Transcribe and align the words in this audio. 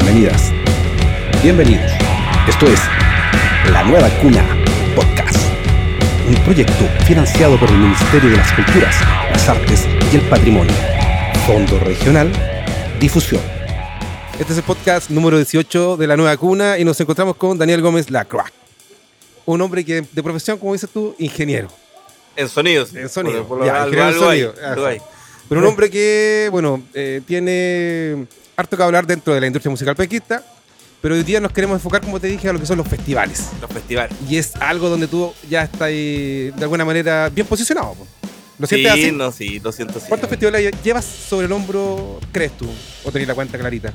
Bienvenidas. 0.00 0.52
Bienvenidos. 1.42 1.90
Esto 2.48 2.66
es 2.66 2.78
La 3.72 3.82
Nueva 3.84 4.08
Cuna 4.20 4.44
Podcast. 4.94 5.36
Un 6.28 6.34
proyecto 6.44 6.84
financiado 7.06 7.58
por 7.58 7.68
el 7.68 7.76
Ministerio 7.78 8.30
de 8.30 8.36
las 8.36 8.52
Culturas, 8.52 8.94
las 9.30 9.48
Artes 9.48 9.86
y 10.12 10.16
el 10.16 10.22
Patrimonio. 10.22 10.72
Fondo 11.46 11.78
Regional 11.80 12.30
Difusión. 13.00 13.40
Este 14.38 14.52
es 14.52 14.58
el 14.58 14.64
podcast 14.64 15.10
número 15.10 15.36
18 15.36 15.96
de 15.96 16.06
La 16.06 16.16
Nueva 16.16 16.36
Cuna 16.36 16.78
y 16.78 16.84
nos 16.84 17.00
encontramos 17.00 17.36
con 17.36 17.58
Daniel 17.58 17.82
Gómez 17.82 18.10
Lacroix. 18.10 18.50
Un 19.46 19.60
hombre 19.60 19.84
que 19.84 20.02
de 20.10 20.22
profesión, 20.22 20.58
como 20.58 20.72
dices 20.74 20.90
tú, 20.90 21.14
ingeniero. 21.18 21.68
En 22.36 22.48
sonidos. 22.48 22.94
En 22.94 23.08
sonido. 23.08 23.38
Por- 23.40 23.48
por 23.48 23.58
lo- 23.58 23.66
Ya, 23.66 23.82
algo- 23.82 23.88
ingeniero 23.94 24.08
en 24.10 24.14
algo 24.14 24.28
hay, 24.30 24.42
sonido. 24.42 24.66
algo 24.68 24.86
hay. 24.86 24.98
Pero 25.48 25.60
un 25.60 25.66
hombre 25.66 25.90
que, 25.90 26.48
bueno, 26.52 26.82
eh, 26.94 27.20
tiene 27.26 28.26
harto 28.58 28.76
que 28.76 28.82
hablar 28.82 29.06
dentro 29.06 29.32
de 29.32 29.40
la 29.40 29.46
industria 29.46 29.70
musical 29.70 29.94
pequista, 29.94 30.42
pero 31.00 31.14
hoy 31.14 31.22
día 31.22 31.38
nos 31.38 31.52
queremos 31.52 31.76
enfocar, 31.76 32.00
como 32.00 32.18
te 32.18 32.26
dije, 32.26 32.48
a 32.48 32.52
lo 32.52 32.58
que 32.58 32.66
son 32.66 32.76
los 32.76 32.88
festivales. 32.88 33.50
Los 33.60 33.70
festivales. 33.70 34.16
Y 34.28 34.36
es 34.36 34.56
algo 34.56 34.88
donde 34.88 35.06
tú 35.06 35.32
ya 35.48 35.62
estás 35.62 35.82
ahí, 35.82 36.50
de 36.56 36.62
alguna 36.64 36.84
manera 36.84 37.28
bien 37.28 37.46
posicionado. 37.46 37.94
po. 37.94 38.06
¿Lo 38.58 38.66
Sí, 38.66 38.74
sientes 38.74 38.92
así? 38.92 39.12
no, 39.12 39.30
sí, 39.30 39.60
lo 39.60 39.70
siento. 39.70 40.00
Sí. 40.00 40.06
¿Cuántos 40.08 40.28
festivales 40.28 40.72
llevas 40.82 41.04
sobre 41.04 41.46
el 41.46 41.52
hombro, 41.52 42.18
crees 42.32 42.50
tú? 42.58 42.68
¿O 43.04 43.12
tenés 43.12 43.28
la 43.28 43.34
cuenta 43.36 43.56
clarita? 43.56 43.92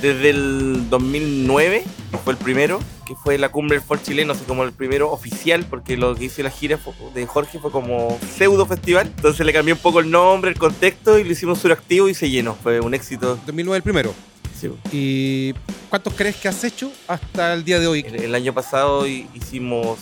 Desde 0.00 0.30
el 0.30 0.88
2009, 0.90 1.84
que 2.10 2.18
fue 2.18 2.32
el 2.32 2.38
primero, 2.38 2.80
que 3.06 3.14
fue 3.14 3.38
la 3.38 3.50
cumbre 3.50 3.78
del 3.78 3.86
folk 3.86 4.02
chileno, 4.02 4.32
así 4.32 4.44
como 4.44 4.64
el 4.64 4.72
primero 4.72 5.10
oficial, 5.10 5.64
porque 5.68 5.96
lo 5.96 6.14
que 6.14 6.24
hizo 6.24 6.42
la 6.42 6.50
gira 6.50 6.78
de 7.14 7.26
Jorge 7.26 7.58
fue 7.58 7.70
como 7.70 8.18
pseudo 8.36 8.66
festival. 8.66 9.12
Entonces 9.16 9.46
le 9.46 9.52
cambié 9.52 9.74
un 9.74 9.78
poco 9.80 10.00
el 10.00 10.10
nombre, 10.10 10.50
el 10.50 10.58
contexto 10.58 11.18
y 11.18 11.24
lo 11.24 11.32
hicimos 11.32 11.58
suractivo 11.60 12.08
y 12.08 12.14
se 12.14 12.28
llenó. 12.28 12.54
Fue 12.62 12.80
un 12.80 12.94
éxito. 12.94 13.38
2009 13.46 13.76
el 13.76 13.82
primero. 13.82 14.14
Sí. 14.60 14.70
¿Y 14.92 15.52
cuántos 15.90 16.14
crees 16.14 16.36
que 16.36 16.48
has 16.48 16.64
hecho 16.64 16.90
hasta 17.06 17.52
el 17.54 17.64
día 17.64 17.78
de 17.78 17.86
hoy? 17.86 18.04
El, 18.06 18.16
el 18.24 18.34
año 18.34 18.52
pasado 18.54 19.06
hi- 19.06 19.26
hicimos 19.34 19.98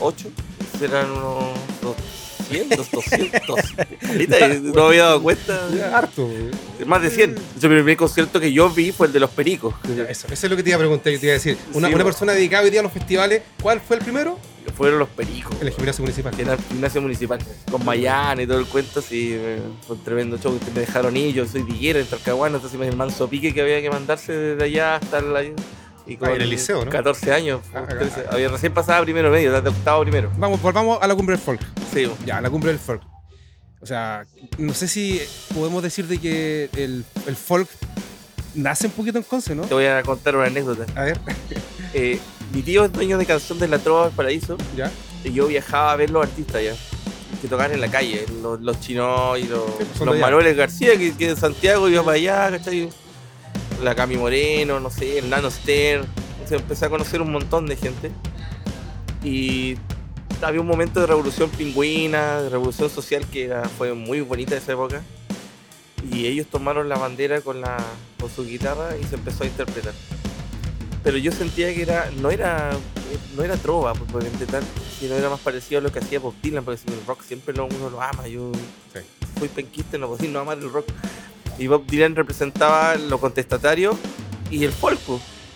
8, 0.00 0.28
eran 0.82 1.10
unos 1.10 1.44
200, 2.48 2.90
200. 2.90 3.40
Ahorita 4.08 4.48
no 4.48 4.72
me 4.74 4.82
había 4.82 5.04
dado 5.04 5.22
cuenta. 5.22 5.68
Harto. 5.92 6.28
Más 6.86 7.02
de 7.02 7.10
100. 7.10 7.34
De 7.34 7.40
hecho, 7.40 7.66
el 7.66 7.72
primer 7.74 7.96
concierto 7.96 8.40
que 8.40 8.52
yo 8.52 8.70
vi 8.70 8.92
fue 8.92 9.06
el 9.08 9.12
de 9.12 9.20
los 9.20 9.30
Pericos. 9.30 9.74
Eso, 10.08 10.26
eso 10.30 10.46
es 10.46 10.50
lo 10.50 10.56
que 10.56 10.62
te 10.62 10.70
iba 10.70 10.76
a 10.76 10.80
preguntar, 10.80 11.12
yo 11.12 11.18
te 11.20 11.26
iba 11.26 11.32
a 11.32 11.34
decir. 11.34 11.56
Una, 11.72 11.88
Sí, 11.88 11.94
una 11.94 12.04
bo. 12.04 12.10
persona 12.10 12.32
dedicada 12.32 12.64
hoy 12.64 12.70
día 12.70 12.80
a 12.80 12.82
los 12.82 12.92
festivales, 12.92 13.42
¿cuál 13.62 13.80
fue 13.80 13.96
el 13.96 14.02
primero? 14.02 14.38
Fueron 14.76 14.98
los 14.98 15.08
Pericos. 15.10 15.54
El 15.60 15.70
gimnasio 15.70 16.02
municipal. 16.02 16.34
que 16.34 16.42
era 16.42 16.54
el 16.54 16.58
gimnasio 16.60 17.00
municipal. 17.02 17.38
Con 17.70 17.84
Mayana 17.84 18.42
y 18.42 18.46
todo 18.46 18.58
el 18.58 18.66
cuento, 18.66 19.00
sí, 19.02 19.38
fue 19.86 19.96
un 19.96 20.02
tremendo 20.04 20.38
show. 20.38 20.58
que 20.58 20.70
Me 20.72 20.80
dejaron 20.80 21.16
ir, 21.16 21.34
yo 21.34 21.46
soy 21.46 21.62
diguero 21.62 22.00
en 22.00 22.06
Talcahuano, 22.06 22.56
entonces 22.56 22.78
me 22.78 22.88
el 22.88 22.96
manso 22.96 23.28
pique 23.28 23.52
que 23.52 23.60
había 23.60 23.80
que 23.82 23.90
mandarse 23.90 24.32
desde 24.32 24.64
allá 24.64 24.96
hasta 24.96 25.20
la... 25.20 25.42
Y 26.06 26.18
Ah, 26.20 26.32
en 26.34 26.42
el 26.42 26.50
liceo, 26.50 26.84
¿no? 26.84 26.90
14 26.90 27.32
años. 27.32 27.60
Ah, 27.74 27.86
13, 27.88 28.24
ah, 28.26 28.30
había 28.34 28.48
recién 28.48 28.72
pasado 28.74 29.04
primero 29.04 29.30
medio, 29.30 29.60
de 29.60 29.68
octavo 29.68 30.02
primero. 30.02 30.30
Vamos, 30.36 30.60
volvamos 30.60 30.98
a 31.00 31.06
la 31.06 31.14
cumbre 31.14 31.36
del 31.36 31.44
folk. 31.44 31.60
Sí, 31.92 32.06
Ya, 32.26 32.40
la 32.40 32.50
cumbre 32.50 32.70
del 32.70 32.78
folk. 32.78 33.02
O 33.80 33.86
sea, 33.86 34.24
no 34.58 34.72
sé 34.74 34.88
si 34.88 35.20
podemos 35.54 35.82
decir 35.82 36.06
de 36.06 36.18
que 36.18 36.70
el, 36.76 37.04
el 37.26 37.36
folk 37.36 37.68
nace 38.54 38.86
un 38.86 38.92
poquito 38.92 39.18
en 39.18 39.24
Conce, 39.24 39.54
¿no? 39.54 39.62
te 39.62 39.74
voy 39.74 39.84
a 39.86 40.02
contar 40.02 40.36
una 40.36 40.46
anécdota. 40.46 40.86
A 40.98 41.04
ver, 41.04 41.18
Eh, 41.96 42.18
mi 42.52 42.62
tío 42.62 42.84
es 42.84 42.92
dueño 42.92 43.18
de 43.18 43.24
canción 43.24 43.56
de 43.60 43.68
la 43.68 43.78
Trova 43.78 44.06
del 44.06 44.14
Paraíso 44.16 44.56
ya. 44.76 44.90
y 45.22 45.32
yo 45.32 45.46
viajaba 45.46 45.92
a 45.92 45.96
ver 45.96 46.10
los 46.10 46.24
artistas 46.24 46.56
allá. 46.56 46.74
Que 47.40 47.46
tocaban 47.48 47.72
en 47.72 47.80
la 47.80 47.88
calle, 47.90 48.26
los, 48.42 48.60
los 48.60 48.80
chinos 48.80 49.38
y 49.38 49.44
los, 49.44 49.62
los. 50.00 50.18
Manueles 50.18 50.56
García, 50.56 50.96
que, 50.98 51.14
que 51.16 51.28
de 51.28 51.36
Santiago 51.36 51.88
iba 51.88 52.02
para 52.02 52.16
allá, 52.16 52.50
¿cachai? 52.50 52.88
La 53.82 53.94
Cami 53.94 54.16
Moreno, 54.16 54.80
no 54.80 54.90
sé, 54.90 55.18
el 55.18 55.30
Nano 55.30 55.50
Stern. 55.50 56.06
Se 56.48 56.56
empecé 56.56 56.86
a 56.86 56.90
conocer 56.90 57.20
un 57.22 57.32
montón 57.32 57.66
de 57.66 57.76
gente. 57.76 58.10
Y 59.22 59.76
había 60.42 60.60
un 60.60 60.66
momento 60.66 61.00
de 61.00 61.06
revolución 61.06 61.48
pingüina, 61.50 62.42
de 62.42 62.50
revolución 62.50 62.90
social 62.90 63.24
que 63.26 63.44
era, 63.46 63.68
fue 63.68 63.94
muy 63.94 64.20
bonita 64.20 64.56
esa 64.56 64.72
época. 64.72 65.02
Y 66.12 66.26
ellos 66.26 66.46
tomaron 66.48 66.88
la 66.88 66.96
bandera 66.96 67.40
con, 67.40 67.60
la, 67.62 67.78
con 68.20 68.30
su 68.30 68.44
guitarra 68.44 68.96
y 69.00 69.04
se 69.04 69.14
empezó 69.14 69.44
a 69.44 69.46
interpretar. 69.46 69.94
Pero 71.02 71.18
yo 71.18 71.32
sentía 71.32 71.72
que 71.74 71.82
era 71.82 72.10
no 72.20 72.30
era 72.30 72.70
no 73.36 73.42
era 73.44 73.56
trova 73.56 73.92
propiamente 73.92 74.46
tal, 74.46 74.62
sino 74.98 75.14
era 75.14 75.28
más 75.28 75.40
parecido 75.40 75.78
a 75.78 75.82
lo 75.82 75.92
que 75.92 75.98
hacía 75.98 76.18
Bob 76.18 76.34
Dylan, 76.42 76.64
porque 76.64 76.80
el 76.86 77.06
rock 77.06 77.22
siempre 77.22 77.54
lo, 77.54 77.66
uno 77.66 77.90
lo 77.90 78.00
ama. 78.02 78.26
Yo 78.26 78.50
Sí. 78.92 79.00
soy 79.38 79.48
penquista, 79.48 79.98
no 79.98 80.06
puedo 80.06 80.16
decir 80.18 80.30
no 80.32 80.40
amar 80.40 80.58
el 80.58 80.70
rock. 80.72 80.86
Y 81.58 81.66
Bob 81.66 81.86
Dylan 81.86 82.16
representaba 82.16 82.96
lo 82.96 83.18
contestatario 83.18 83.98
y 84.50 84.64
el 84.64 84.72
folk. 84.72 85.00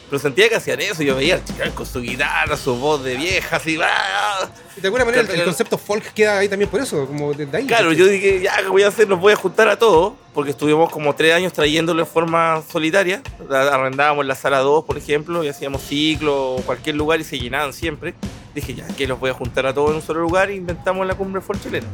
Pero 0.08 0.18
sentía 0.18 0.48
que 0.48 0.54
hacían 0.54 0.80
eso, 0.80 1.02
yo 1.02 1.16
veía 1.16 1.34
al 1.34 1.44
chico 1.44 1.62
con 1.74 1.84
su 1.84 2.00
guitarra, 2.00 2.56
su 2.56 2.74
voz 2.76 3.04
de 3.04 3.14
vieja, 3.16 3.56
así, 3.56 3.78
¡ah! 3.82 4.48
Y 4.74 4.80
de 4.80 4.86
alguna 4.88 5.04
manera 5.04 5.30
el, 5.30 5.44
concepto 5.44 5.76
folk 5.76 6.14
queda 6.14 6.38
ahí 6.38 6.48
también 6.48 6.70
por 6.70 6.80
eso, 6.80 7.06
como 7.06 7.34
desde 7.34 7.54
ahí. 7.54 7.66
Claro, 7.66 7.92
yo 7.92 8.06
dije, 8.06 8.40
ya, 8.40 8.56
¿qué 8.56 8.68
voy 8.68 8.84
a 8.84 8.88
hacer? 8.88 9.06
Los 9.06 9.20
voy 9.20 9.34
a 9.34 9.36
juntar 9.36 9.68
a 9.68 9.78
todos, 9.78 10.14
porque 10.32 10.52
estuvimos 10.52 10.90
como 10.90 11.14
tres 11.14 11.34
años 11.34 11.52
trayéndolo 11.52 12.00
en 12.00 12.06
forma 12.06 12.62
solitaria. 12.70 13.22
Arrendábamos 13.50 14.24
la 14.24 14.34
sala 14.34 14.60
2, 14.60 14.84
por 14.84 14.96
ejemplo, 14.96 15.44
y 15.44 15.48
hacíamos 15.48 15.82
ciclo 15.82 16.54
o 16.54 16.62
cualquier 16.62 16.96
lugar 16.96 17.20
y 17.20 17.24
se 17.24 17.38
llenaban 17.38 17.74
siempre. 17.74 18.14
Dije, 18.54 18.74
ya, 18.74 18.86
que 18.86 19.06
los 19.06 19.20
voy 19.20 19.28
a 19.28 19.34
juntar 19.34 19.66
a 19.66 19.74
todos 19.74 19.90
en 19.90 19.96
un 19.96 20.02
solo 20.02 20.20
lugar 20.20 20.48
e 20.48 20.54
inventamos 20.54 21.06
la 21.06 21.16
cumbre 21.16 21.42
folk 21.42 21.62
chilena. 21.62 21.86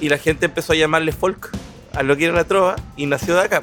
Y 0.00 0.08
la 0.08 0.18
gente 0.18 0.46
empezó 0.46 0.74
a 0.74 0.76
llamarle 0.76 1.10
folk 1.10 1.50
a 1.98 2.02
lo 2.04 2.16
que 2.16 2.26
era 2.26 2.34
la 2.34 2.44
trova 2.44 2.76
y 2.96 3.06
nació 3.06 3.34
de 3.34 3.40
acá. 3.42 3.62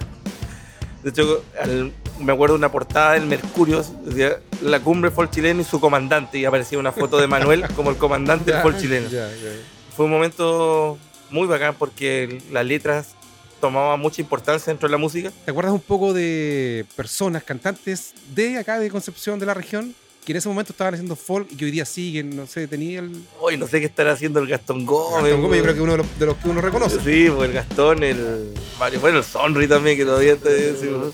De 1.03 1.09
hecho, 1.11 1.43
al- 1.59 1.93
me 2.19 2.33
acuerdo 2.33 2.55
una 2.55 2.71
portada 2.71 3.13
del 3.13 3.25
Mercurio, 3.25 3.83
decía, 4.03 4.39
la 4.61 4.79
cumbre 4.79 5.11
folk 5.11 5.31
chilena 5.31 5.61
y 5.61 5.65
su 5.65 5.79
comandante, 5.79 6.37
y 6.37 6.45
aparecía 6.45 6.77
una 6.79 6.91
foto 6.91 7.17
de 7.17 7.27
Manuel 7.27 7.65
como 7.75 7.89
el 7.91 7.97
comandante 7.97 8.51
del 8.51 8.77
chileno 8.77 9.09
ya, 9.09 9.27
ya. 9.29 9.49
fue 9.95 10.05
un 10.05 10.11
momento 10.11 10.97
muy 11.29 11.47
bacán 11.47 11.75
porque 11.77 12.41
las 12.51 12.65
letras 12.65 13.15
tomaban 13.61 13.99
mucha 13.99 14.21
importancia 14.21 14.71
dentro 14.71 14.87
de 14.87 14.91
la 14.91 14.97
música. 14.97 15.31
¿Te 15.43 15.51
acuerdas 15.51 15.73
un 15.73 15.81
poco 15.81 16.13
de 16.13 16.85
personas, 16.95 17.43
cantantes 17.43 18.13
de 18.33 18.57
acá, 18.57 18.79
de 18.79 18.89
Concepción, 18.89 19.39
de 19.39 19.45
la 19.45 19.53
región, 19.53 19.93
que 20.25 20.31
en 20.31 20.37
ese 20.37 20.49
momento 20.49 20.73
estaban 20.73 20.93
haciendo 20.95 21.15
folk 21.15 21.47
y 21.51 21.55
que 21.55 21.65
hoy 21.65 21.71
día 21.71 21.85
siguen, 21.85 22.35
no 22.35 22.47
sé, 22.47 22.67
tenía 22.67 22.99
el... 22.99 23.23
Hoy 23.39 23.57
no 23.57 23.67
sé 23.67 23.79
qué 23.79 23.85
estará 23.85 24.11
haciendo 24.13 24.39
el 24.39 24.47
Gastón 24.47 24.85
Gómez. 24.85 25.23
Gastón 25.23 25.41
Gómez, 25.43 25.57
yo 25.57 25.63
creo 25.63 25.75
que 25.75 25.81
uno 25.81 25.91
de 25.91 25.97
los, 25.99 26.19
de 26.19 26.25
los 26.25 26.35
que 26.37 26.49
uno 26.49 26.61
reconoce. 26.61 26.97
Sí, 27.03 27.29
pues 27.33 27.47
el 27.49 27.53
Gastón, 27.53 28.03
el. 28.03 28.53
Bueno, 28.99 29.19
el 29.19 29.23
Sonri 29.23 29.67
también, 29.67 29.97
que 29.97 30.03
todavía 30.05 30.33
está. 30.33 30.49
sí, 30.49 30.87
bueno. 30.87 31.13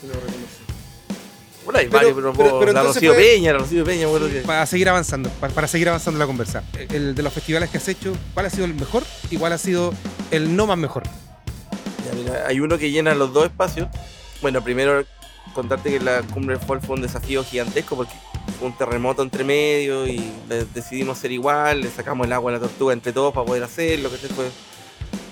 Bueno, 1.63 1.79
hay 1.79 1.87
varios, 1.87 2.13
pero, 2.15 2.33
pero- 2.33 2.59
pero 2.59 2.71
la 2.73 2.83
Rocío 2.83 3.13
fue- 3.13 3.21
Peña, 3.23 3.53
la 3.53 3.59
Rocío 3.59 3.83
Peña, 3.83 4.07
bueno, 4.07 4.27
que. 4.27 4.39
Para 4.41 4.65
seguir 4.65 4.89
avanzando, 4.89 5.29
para, 5.39 5.53
para 5.53 5.67
seguir 5.67 5.89
avanzando 5.89 6.17
la 6.19 6.25
conversa. 6.25 6.63
El 6.89 7.13
de 7.13 7.21
los 7.21 7.31
festivales 7.31 7.69
que 7.69 7.77
has 7.77 7.87
hecho, 7.87 8.13
¿cuál 8.33 8.47
ha 8.47 8.49
sido 8.49 8.65
el 8.65 8.73
mejor 8.73 9.03
y 9.29 9.37
cuál 9.37 9.53
ha 9.53 9.57
sido 9.59 9.93
el 10.31 10.55
no 10.55 10.65
más 10.65 10.77
mejor? 10.77 11.03
Ya, 11.03 12.15
mira, 12.17 12.47
hay 12.47 12.59
uno 12.59 12.77
que 12.79 12.89
llena 12.89 13.13
los 13.13 13.31
dos 13.31 13.45
espacios. 13.45 13.89
Bueno, 14.41 14.63
primero 14.63 15.05
contarte 15.53 15.91
que 15.91 15.99
la 15.99 16.21
cumbre 16.23 16.57
folk 16.57 16.83
fue 16.83 16.95
un 16.95 17.01
desafío 17.03 17.43
gigantesco 17.43 17.95
porque 17.95 18.13
un 18.59 18.77
terremoto 18.77 19.21
entre 19.23 19.43
medio 19.43 20.05
y 20.07 20.31
decidimos 20.73 21.17
ser 21.17 21.31
igual, 21.31 21.81
le 21.81 21.89
sacamos 21.89 22.27
el 22.27 22.33
agua 22.33 22.51
a 22.51 22.55
la 22.55 22.59
tortuga 22.59 22.93
entre 22.93 23.13
todos 23.13 23.33
para 23.33 23.45
poder 23.45 23.63
hacerlo. 23.63 24.09
Que 24.11 24.17
fue, 24.17 24.49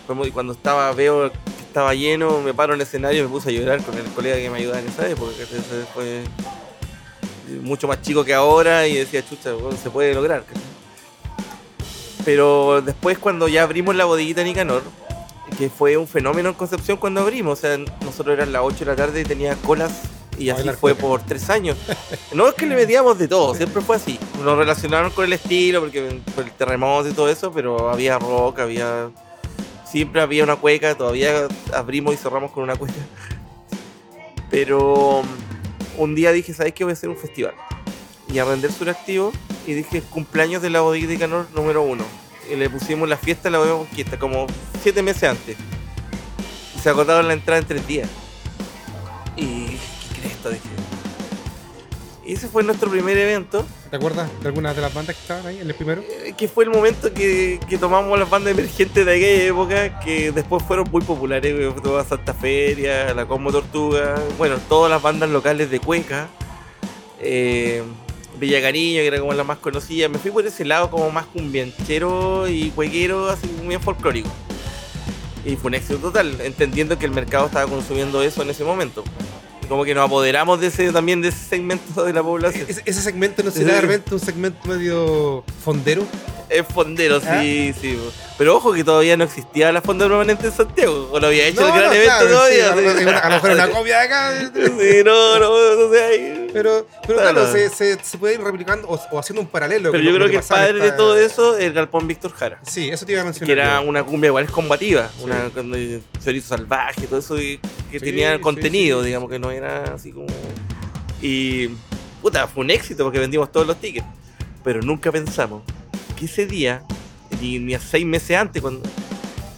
fue 0.06 0.16
muy- 0.16 0.32
cuando 0.32 0.54
estaba, 0.54 0.92
veo 0.94 1.32
que 1.32 1.38
estaba 1.62 1.94
lleno, 1.94 2.42
me 2.42 2.54
paro 2.54 2.74
en 2.74 2.82
el 2.82 2.88
escenario 2.88 3.20
y 3.20 3.24
me 3.24 3.30
puse 3.30 3.50
a 3.50 3.52
llorar 3.52 3.84
con 3.84 3.98
el 3.98 4.06
colega 4.06 4.38
que 4.38 4.50
me 4.50 4.58
ayudaba 4.60 4.80
en 4.80 4.88
esa 4.88 5.08
época. 5.08 5.32
que 5.38 5.46
fue 5.94 6.24
mucho 7.64 7.88
más 7.88 8.02
chico 8.02 8.24
que 8.24 8.34
ahora 8.34 8.88
y 8.88 8.96
decía, 8.96 9.28
chucha, 9.28 9.52
se 9.82 9.90
puede 9.90 10.14
lograr. 10.14 10.44
Pero 12.26 12.82
después 12.82 13.18
cuando 13.18 13.48
ya 13.48 13.64
abrimos 13.64 13.96
la 13.96 14.06
bodeguita 14.06 14.44
Nicanor, 14.44 14.84
que 15.58 15.70
fue 15.70 15.98
un 15.98 16.08
fenómeno 16.08 16.50
en 16.50 16.56
Concepción 16.56 16.98
cuando 16.98 17.22
abrimos. 17.22 17.58
O 17.58 17.62
sea, 17.62 17.78
nosotros 18.06 18.34
eran 18.38 18.52
las 18.52 18.62
8 18.64 18.80
de 18.80 18.86
la 18.86 18.96
tarde 18.96 19.22
y 19.22 19.24
tenía 19.24 19.56
colas 19.56 19.92
y 20.40 20.50
así 20.50 20.70
fue 20.70 20.96
por 20.96 21.22
tres 21.22 21.50
años. 21.50 21.78
No 22.34 22.48
es 22.48 22.54
que 22.54 22.66
le 22.66 22.76
metíamos 22.76 23.18
de 23.18 23.28
todo, 23.28 23.56
siempre 23.56 23.82
fue 23.82 23.96
así. 23.96 24.20
Nos 24.44 24.58
relacionaron 24.58 25.12
con 25.12 25.26
el 25.26 25.34
estilo, 25.34 25.80
porque 25.82 26.22
por 26.36 26.44
el 26.44 26.52
terremoto 26.52 27.10
y 27.10 27.14
todo 27.14 27.28
eso, 27.28 27.52
pero 27.52 27.90
había 27.90 28.20
rock, 28.20 28.60
había. 28.60 29.10
Siempre 29.90 30.22
había 30.22 30.44
una 30.44 30.56
cueca, 30.56 30.96
todavía 30.96 31.48
abrimos 31.74 32.14
y 32.14 32.18
cerramos 32.18 32.52
con 32.52 32.64
una 32.64 32.76
cueca. 32.76 32.94
Pero 34.52 35.20
um, 35.20 35.28
un 35.98 36.16
día 36.16 36.32
dije, 36.32 36.54
¿sabes 36.54 36.74
qué? 36.74 36.84
Voy 36.84 36.92
a 36.92 36.94
hacer 36.94 37.10
un 37.10 37.18
festival. 37.18 37.56
Y 38.32 38.38
arrendé 38.38 38.68
el 38.68 38.74
suractivo 38.74 39.32
y 39.66 39.74
dije, 39.74 40.02
cumpleaños 40.04 40.62
de 40.62 40.70
la 40.70 40.82
bodega 40.82 41.08
de 41.08 41.18
Canor 41.18 41.48
número 41.56 41.82
uno. 41.82 42.04
Y 42.52 42.56
le 42.56 42.70
pusimos 42.70 43.10
la 43.10 43.18
fiesta 43.18 43.46
de 43.46 43.52
la 43.52 43.58
bodega 43.58 43.78
conquista, 43.78 44.20
como 44.20 44.46
siete 44.82 45.02
meses 45.02 45.24
antes. 45.24 45.58
Y 46.76 46.80
se 46.80 46.90
agotaron 46.90 47.28
la 47.28 47.34
entrada 47.34 47.60
en 47.60 47.66
tres 47.66 47.88
días. 47.88 48.10
Y, 52.26 52.34
ese 52.34 52.48
fue 52.48 52.62
nuestro 52.64 52.92
primer 52.92 53.18
evento, 53.18 53.66
¿Te 53.90 53.96
acuerdas 53.96 54.30
de 54.42 54.48
algunas 54.48 54.76
de 54.76 54.84
las 54.84 54.94
bandas 54.94 55.16
que 55.16 55.22
estaban 55.24 55.48
ahí 55.48 55.60
en 55.60 55.68
el 55.68 55.74
primero? 55.74 56.02
eh, 56.02 56.34
que 56.38 56.48
fue 56.48 56.64
el 56.64 56.70
momento 56.70 57.12
que, 57.12 57.60
que 57.68 57.78
tomamos 57.80 58.20
las 58.20 58.30
bandas 58.30 58.54
emergentes 58.54 59.04
de 59.04 59.12
aquella 59.12 59.44
época, 59.46 60.00
que 60.00 60.32
después 60.32 60.64
fueron 60.64 60.88
muy 60.92 61.02
populares, 61.02 61.56
güey, 61.56 61.82
toda 61.82 62.06
Santa 62.06 62.36
Feria, 62.36 63.14
la 63.16 63.26
Como 63.26 63.52
Tortuga, 63.52 64.16
bueno, 64.38 64.58
todas 64.70 64.92
las 64.92 65.02
bandas 65.02 65.30
locales 65.32 65.72
de 65.72 65.80
Cueca, 65.80 66.28
eh, 67.20 67.82
Villa 68.40 68.62
Cariño, 68.62 69.02
que 69.02 69.08
era 69.08 69.20
como 69.20 69.34
la 69.34 69.44
más 69.44 69.58
conocida. 69.58 70.08
Me 70.08 70.18
fui 70.18 70.32
por 70.32 70.46
ese 70.46 70.66
lado 70.66 70.90
como 70.90 71.12
más 71.12 71.26
cumbianchero 71.26 72.48
y 72.48 72.70
cuequero, 72.72 73.30
así 73.30 73.48
bien 73.64 73.82
folclórico. 73.82 74.30
Y 75.46 75.56
fue 75.56 75.70
un 75.70 75.76
éxito 75.76 76.00
total, 76.00 76.40
entendiendo 76.42 76.98
que 76.98 77.06
el 77.06 77.12
mercado 77.12 77.48
estaba 77.48 77.70
consumiendo 77.70 78.22
eso 78.22 78.42
en 78.42 78.50
ese 78.50 78.64
momento. 78.64 79.04
Como 79.70 79.86
que 79.86 79.94
nos 79.94 80.06
apoderamos 80.06 80.60
de 80.60 80.68
ese 80.68 80.92
también 80.92 81.22
de 81.22 81.30
ese 81.30 81.48
segmento 81.48 82.04
de 82.04 82.12
la 82.12 82.24
población. 82.24 82.66
Ese, 82.68 82.82
ese 82.86 83.02
segmento 83.02 83.44
no 83.44 83.52
será 83.52 83.76
de 83.76 83.82
repente 83.82 84.14
un 84.16 84.20
segmento 84.20 84.68
medio 84.68 85.44
fondero. 85.64 86.06
Es 86.50 86.66
fondero, 86.68 87.22
¿Ah? 87.28 87.42
sí, 87.42 87.74
sí. 87.80 88.00
Pero 88.38 88.56
ojo 88.58 88.74
que 88.74 88.84
todavía 88.84 89.16
no 89.18 89.24
existía 89.26 89.72
la 89.72 89.82
fonda 89.82 90.08
permanente 90.08 90.48
en 90.48 90.54
Santiago. 90.54 91.10
O 91.12 91.20
lo 91.20 91.28
había 91.28 91.46
hecho 91.48 91.62
el 91.66 91.74
gran 91.74 91.86
no, 91.88 91.94
evento 91.94 92.06
claro, 92.16 92.28
todavía. 92.30 92.56
sí, 92.56 92.62
a, 92.62 92.76
lo- 92.76 92.82
sí. 92.98 93.04
a 93.04 93.12
lo- 93.12 93.18
a 93.18 93.30
lo 93.30 93.36
mejor 93.36 93.52
una 93.52 93.70
copia 93.72 93.98
de 94.00 94.04
acá. 94.06 94.52
Sí, 94.54 95.02
no, 95.06 95.40
no, 95.40 95.76
no 95.76 95.94
sé. 95.94 96.04
ahí. 96.04 96.48
Pero, 96.52 96.88
pero 97.06 97.20
Claro. 97.20 97.42
claro, 97.42 97.52
se, 97.52 97.70
se, 97.70 98.04
se 98.04 98.18
puede 98.18 98.34
ir 98.36 98.42
replicando 98.42 98.88
o, 98.88 99.00
o 99.12 99.20
haciendo 99.20 99.42
un 99.42 99.48
paralelo. 99.48 99.92
Pero 99.92 100.04
yo 100.04 100.16
creo 100.16 100.28
que 100.30 100.38
el 100.38 100.44
padre 100.44 100.80
de 100.80 100.92
todo 100.94 101.18
eso 101.20 101.58
es 101.58 101.66
el 101.66 101.74
Galpón 101.74 102.08
Víctor 102.08 102.32
Jara. 102.34 102.60
Sí, 102.68 102.90
eso 102.90 103.06
te 103.06 103.12
iba 103.12 103.22
a 103.22 103.26
mencionar. 103.26 103.46
Que 103.46 103.52
era 103.62 103.80
una 103.82 104.04
cumbia 104.04 104.30
igual 104.30 104.48
combativa, 104.50 105.10
una 105.22 105.50
con 105.54 105.72
chorizo 106.24 106.48
salvaje, 106.48 107.06
todo 107.06 107.20
eso 107.20 107.36
que, 107.36 107.60
que 107.92 108.00
tenía 108.00 108.42
contenido, 108.42 109.04
digamos, 109.04 109.30
que 109.30 109.38
no 109.38 109.52
era 109.52 109.84
así 109.94 110.12
como. 110.12 110.26
Y. 111.22 111.70
Puta, 112.22 112.48
fue 112.48 112.64
un 112.64 112.72
éxito 112.72 113.04
porque 113.04 113.20
vendimos 113.20 113.52
todos 113.52 113.68
los 113.68 113.78
tickets. 113.80 114.06
Pero 114.64 114.82
nunca 114.82 115.12
pensamos 115.12 115.62
que 116.20 116.26
ese 116.26 116.46
día, 116.46 116.84
ni, 117.42 117.60
ni 117.60 117.74
a 117.74 117.80
seis 117.80 118.06
meses 118.06 118.38
antes, 118.38 118.62
cuando. 118.62 118.88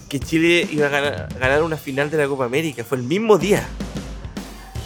que 0.08 0.20
Chile 0.20 0.68
iba 0.70 0.86
a 0.86 0.90
ganar, 0.90 1.62
una 1.62 1.76
final 1.76 2.10
de 2.10 2.18
la 2.18 2.28
Copa 2.28 2.44
América. 2.44 2.84
Fue 2.84 2.98
el 2.98 3.04
mismo 3.04 3.38
día. 3.38 3.66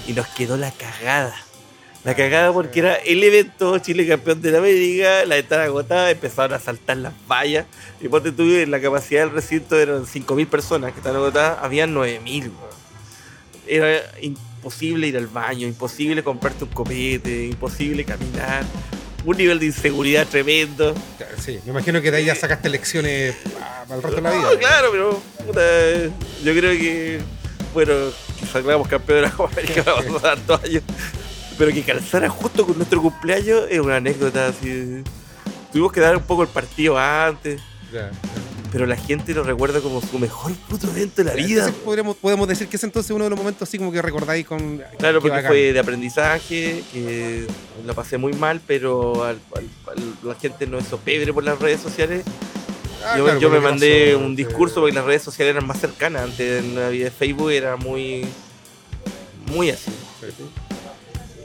Y 0.08 0.12
nos 0.12 0.26
quedó 0.28 0.56
la 0.56 0.70
cagada. 0.70 1.34
La 2.04 2.14
cagada 2.14 2.52
porque 2.52 2.78
era 2.78 2.94
el 2.94 3.24
evento 3.24 3.78
Chile 3.78 4.06
campeón 4.06 4.40
de 4.40 4.52
la 4.52 4.58
América, 4.58 5.24
la 5.26 5.38
entrada 5.38 5.64
agotada, 5.64 6.08
empezaron 6.10 6.54
a 6.54 6.60
saltar 6.60 6.96
las 6.98 7.12
vallas. 7.28 7.66
Y 8.00 8.08
ponte 8.08 8.30
tú, 8.30 8.44
en 8.44 8.70
la 8.70 8.80
capacidad 8.80 9.22
del 9.22 9.32
recinto 9.32 9.76
eran 9.78 10.04
5.000 10.06 10.46
personas 10.46 10.92
que 10.92 11.00
estaban 11.00 11.20
agotadas, 11.20 11.58
habían 11.60 11.94
9.000. 11.94 12.42
weón. 12.42 12.76
Era 13.66 14.02
imposible 14.22 15.08
ir 15.08 15.16
al 15.16 15.26
baño, 15.26 15.66
imposible 15.66 16.22
comprarte 16.22 16.64
un 16.64 16.70
copete, 16.70 17.46
imposible 17.46 18.04
caminar. 18.04 18.64
Un 19.26 19.36
nivel 19.36 19.58
de 19.58 19.66
inseguridad 19.66 20.26
tremendo. 20.26 20.94
Sí, 21.44 21.58
me 21.64 21.72
imagino 21.72 22.00
que 22.00 22.10
de 22.12 22.18
ahí 22.18 22.24
ya 22.26 22.34
sacaste 22.36 22.68
lecciones 22.68 23.34
ah, 23.60 23.84
para 23.86 23.96
el 23.96 24.02
resto 24.02 24.16
de 24.16 24.22
la 24.22 24.30
vida. 24.30 24.50
No, 24.52 24.58
claro, 24.58 24.88
pero 24.92 25.22
puta, 25.44 25.60
yo 26.44 26.54
creo 26.54 26.78
que, 26.78 27.20
bueno, 27.74 27.92
que 28.38 28.46
salgamos 28.46 28.86
campeón 28.86 29.18
de 29.18 29.22
la 29.22 29.32
Copa 29.32 29.52
América 29.52 29.82
vamos 29.84 30.22
a 30.22 30.28
dar 30.28 30.46
dos 30.46 30.62
años. 30.62 30.82
Pero 31.58 31.72
que 31.72 31.82
calzara 31.82 32.28
justo 32.28 32.64
con 32.64 32.76
nuestro 32.76 33.02
cumpleaños 33.02 33.64
es 33.68 33.80
una 33.80 33.96
anécdota 33.96 34.46
así. 34.46 35.02
Tuvimos 35.72 35.92
que 35.92 36.00
dar 36.00 36.16
un 36.16 36.22
poco 36.22 36.42
el 36.42 36.48
partido 36.48 36.96
antes, 36.96 37.60
Ya. 37.92 38.10
Pero 38.72 38.86
la 38.86 38.96
gente 38.96 39.32
lo 39.34 39.42
recuerda 39.42 39.80
como 39.80 40.00
su 40.00 40.18
mejor 40.18 40.52
puto 40.68 40.88
evento 40.90 41.22
de 41.22 41.24
la 41.24 41.34
vida. 41.34 41.60
Entonces 41.60 41.82
podríamos, 41.84 42.16
podemos 42.16 42.48
decir 42.48 42.68
que 42.68 42.76
es 42.76 42.84
entonces 42.84 43.10
uno 43.12 43.24
de 43.24 43.30
los 43.30 43.38
momentos 43.38 43.68
así 43.68 43.78
como 43.78 43.92
que 43.92 44.02
recordáis 44.02 44.46
con. 44.46 44.82
Claro, 44.98 45.20
porque 45.20 45.36
bacán. 45.36 45.50
fue 45.50 45.72
de 45.72 45.78
aprendizaje, 45.78 46.82
que 46.92 47.46
lo 47.86 47.94
pasé 47.94 48.18
muy 48.18 48.32
mal, 48.34 48.60
pero 48.66 49.24
al- 49.24 49.40
al- 49.54 49.68
al- 49.96 50.14
la 50.28 50.34
gente 50.34 50.66
no 50.66 50.78
hizo 50.78 50.98
pebre 50.98 51.32
por 51.32 51.44
las 51.44 51.58
redes 51.58 51.80
sociales. 51.80 52.24
Ah, 53.04 53.16
yo 53.18 53.24
claro, 53.24 53.38
yo 53.40 53.50
me 53.50 53.60
mandé 53.60 54.16
un 54.16 54.34
discurso 54.34 54.80
porque 54.80 54.94
las 54.94 55.04
redes 55.04 55.22
sociales 55.22 55.54
eran 55.54 55.66
más 55.66 55.78
cercanas. 55.80 56.22
Antes 56.22 56.64
en 56.64 56.74
la 56.74 56.88
vida 56.88 57.04
de 57.04 57.10
Facebook 57.12 57.50
era 57.52 57.76
muy, 57.76 58.26
muy 59.52 59.70
así. 59.70 59.92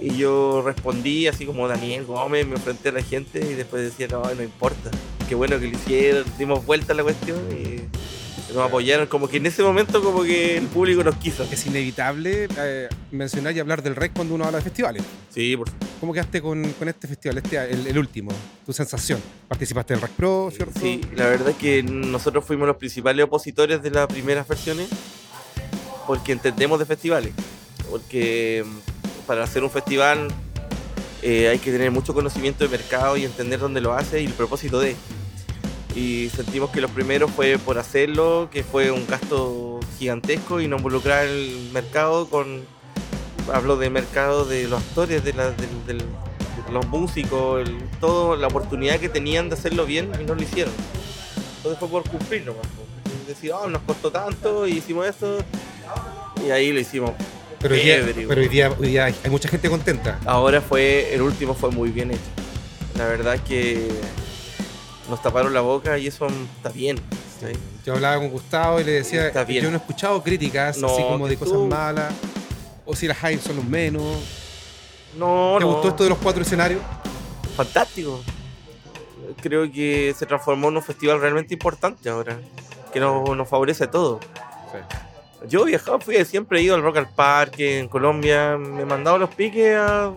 Y 0.01 0.18
yo 0.18 0.63
respondí 0.65 1.27
así 1.27 1.45
como 1.45 1.68
Daniel 1.68 2.06
Gómez, 2.06 2.48
me 2.48 2.56
enfrenté 2.56 2.89
a 2.89 2.94
la 2.94 3.03
gente 3.03 3.39
y 3.39 3.53
después 3.53 3.83
decía, 3.83 4.07
no, 4.07 4.24
no 4.33 4.42
importa. 4.42 4.89
Qué 5.30 5.36
bueno 5.36 5.59
que 5.59 5.68
lo 5.68 5.77
hicieron, 5.77 6.25
dimos 6.39 6.65
vuelta 6.65 6.94
a 6.94 6.95
la 6.95 7.03
cuestión 7.03 7.39
y 7.51 7.81
nos 8.53 8.65
apoyaron. 8.65 9.06
Como 9.06 9.27
que 9.27 9.38
en 9.38 9.45
ese 9.45 9.62
momento 9.62 10.01
como 10.03 10.24
que 10.24 10.57
el 10.57 10.65
público 10.65 11.03
nos 11.03 11.15
quiso. 11.18 11.44
Es 11.44 11.68
inevitable 11.68 12.48
eh, 12.57 12.89
mencionar 13.12 13.56
y 13.56 13.59
hablar 13.59 13.83
del 13.83 13.95
REC 13.95 14.13
cuando 14.13 14.33
uno 14.33 14.45
habla 14.45 14.57
de 14.57 14.63
festivales. 14.63 15.03
Sí, 15.30 15.56
por 15.56 15.69
¿Cómo 16.00 16.13
quedaste 16.13 16.42
con, 16.42 16.63
con 16.74 16.89
este 16.89 17.07
festival, 17.07 17.38
este, 17.38 17.57
el, 17.71 17.86
el 17.86 17.98
último? 18.00 18.31
¿Tu 18.65 18.74
sensación? 18.74 19.21
¿Participaste 19.48 19.94
del 19.94 20.01
REC 20.01 20.12
Pro, 20.13 20.51
cierto? 20.51 20.80
Sí, 20.80 21.00
la 21.15 21.27
verdad 21.27 21.50
es 21.50 21.57
que 21.57 21.83
nosotros 21.83 22.44
fuimos 22.44 22.68
los 22.68 22.77
principales 22.77 23.24
opositores 23.24 23.83
de 23.83 23.92
las 23.92 24.07
primeras 24.07 24.48
versiones 24.48 24.89
porque 26.07 26.31
entendemos 26.31 26.80
de 26.80 26.86
festivales. 26.88 27.33
Porque 27.89 28.65
para 29.28 29.44
hacer 29.44 29.64
un 29.64 29.70
festival 29.70 30.28
eh, 31.22 31.50
hay 31.50 31.60
que 31.60 31.72
tener 31.72 31.92
mucho 31.92 32.14
conocimiento 32.14 32.64
de 32.64 32.70
mercado 32.70 33.16
y 33.18 33.26
entender 33.26 33.60
dónde 33.60 33.80
lo 33.82 33.94
hace 33.94 34.22
y 34.22 34.26
el 34.26 34.34
propósito 34.34 34.80
de. 34.80 34.96
Y 35.96 36.30
sentimos 36.36 36.70
que 36.72 36.80
los 36.82 36.90
primeros 36.92 37.30
fue 37.32 37.58
por 37.58 37.78
hacerlo, 37.78 38.50
que 38.52 38.64
fue 38.64 38.92
un 38.92 39.06
gasto 39.08 39.80
gigantesco 40.00 40.62
y 40.62 40.68
no 40.68 40.78
involucrar 40.78 41.26
el 41.28 41.70
mercado 41.74 42.28
con. 42.30 42.64
Hablo 43.54 43.76
de 43.76 43.90
mercado 43.90 44.46
de 44.46 44.68
los 44.68 44.82
actores, 44.82 45.24
de, 45.24 45.34
la- 45.34 45.52
del- 45.52 45.98
de 45.98 46.72
los 46.72 46.86
músicos, 46.88 47.68
el- 47.68 47.78
todo, 48.00 48.36
la 48.38 48.48
oportunidad 48.48 49.00
que 49.00 49.10
tenían 49.10 49.50
de 49.50 49.56
hacerlo 49.56 49.86
bien 49.86 50.12
y 50.20 50.24
no 50.24 50.36
lo 50.36 50.42
hicieron. 50.44 50.74
Entonces 51.58 51.80
fue 51.80 51.90
por 51.90 52.10
cumplir 52.10 52.46
nomás. 52.46 52.62
po. 52.68 52.84
Decir, 53.28 53.52
oh, 53.54 53.68
nos 53.68 53.82
costó 53.84 54.12
tanto 54.12 54.66
y 54.68 54.78
hicimos 54.78 55.06
esto. 55.08 55.38
Y 56.46 56.52
ahí 56.52 56.72
lo 56.72 56.80
hicimos. 56.80 57.12
Pero, 57.62 57.75
hoy 57.75 57.81
día, 57.81 58.06
pero 58.28 58.42
hoy, 58.42 58.48
día, 58.48 58.72
hoy 58.80 58.88
día 58.88 59.06
hay, 59.06 59.16
mucha 59.30 59.48
gente 59.48 59.69
contenta. 59.69 60.19
Ahora 60.25 60.62
fue, 60.62 61.13
el 61.13 61.22
último 61.22 61.54
fue 61.54 61.69
muy 61.69 61.90
bien 61.92 62.12
hecho. 62.12 62.22
La 62.98 63.06
verdad 63.06 63.40
que 63.40 63.88
nos 65.10 65.22
taparon 65.22 65.54
la 65.54 65.62
boca 65.62 65.98
y 65.98 66.08
eso 66.08 66.28
está 66.58 66.69
bien. 66.69 66.98
¿sí? 67.40 67.48
Yo 67.86 67.94
hablaba 67.94 68.18
con 68.18 68.30
Gustavo 68.30 68.80
y 68.80 68.84
le 68.84 68.92
decía, 68.94 69.28
Está 69.28 69.44
bien. 69.44 69.63
yo 69.63 69.69
no 69.69 69.78
he 69.78 69.80
escuchado 69.80 70.24
críticas 70.24 70.78
No, 70.78 70.88
así 70.88 71.04
como 71.04 71.28
de 71.28 71.38
cosas 71.38 71.60
malas, 71.60 72.13
o 72.86 72.96
si 72.96 73.08
las 73.08 73.24
hay 73.24 73.38
son 73.38 73.58
los 73.58 73.66
menos. 73.66 74.04
No, 75.18 75.56
¿Te 75.60 75.66
no. 75.66 75.74
gustó 75.74 75.90
esto 75.90 76.04
de 76.04 76.10
los 76.10 76.18
cuatro 76.19 76.42
escenarios? 76.42 76.81
Fantástico. 77.56 78.22
Creo 79.42 79.72
que 79.72 80.16
se 80.18 80.25
transformó 80.25 80.69
en 80.69 80.78
un 80.78 80.84
festival 80.84 81.22
realmente 81.22 81.54
importante 81.54 82.10
ahora. 82.10 82.40
Que 82.92 83.00
nos, 83.00 83.36
nos 83.38 83.48
favorece 83.48 83.84
a 83.84 83.92
todos. 83.92 84.19
Yo 85.48 85.64
he 85.64 85.66
viajado, 85.72 86.00
fui, 86.00 86.24
siempre 86.26 86.60
he 86.60 86.64
ido 86.64 86.76
al 86.76 86.84
Rock 86.84 86.98
al 86.98 87.10
Parque 87.10 87.80
en 87.80 87.88
Colombia, 87.88 88.58
me 88.58 88.84
he 88.84 88.86
mandado 88.86 89.18
los 89.18 89.30
piques 89.34 89.76
a 89.76 90.12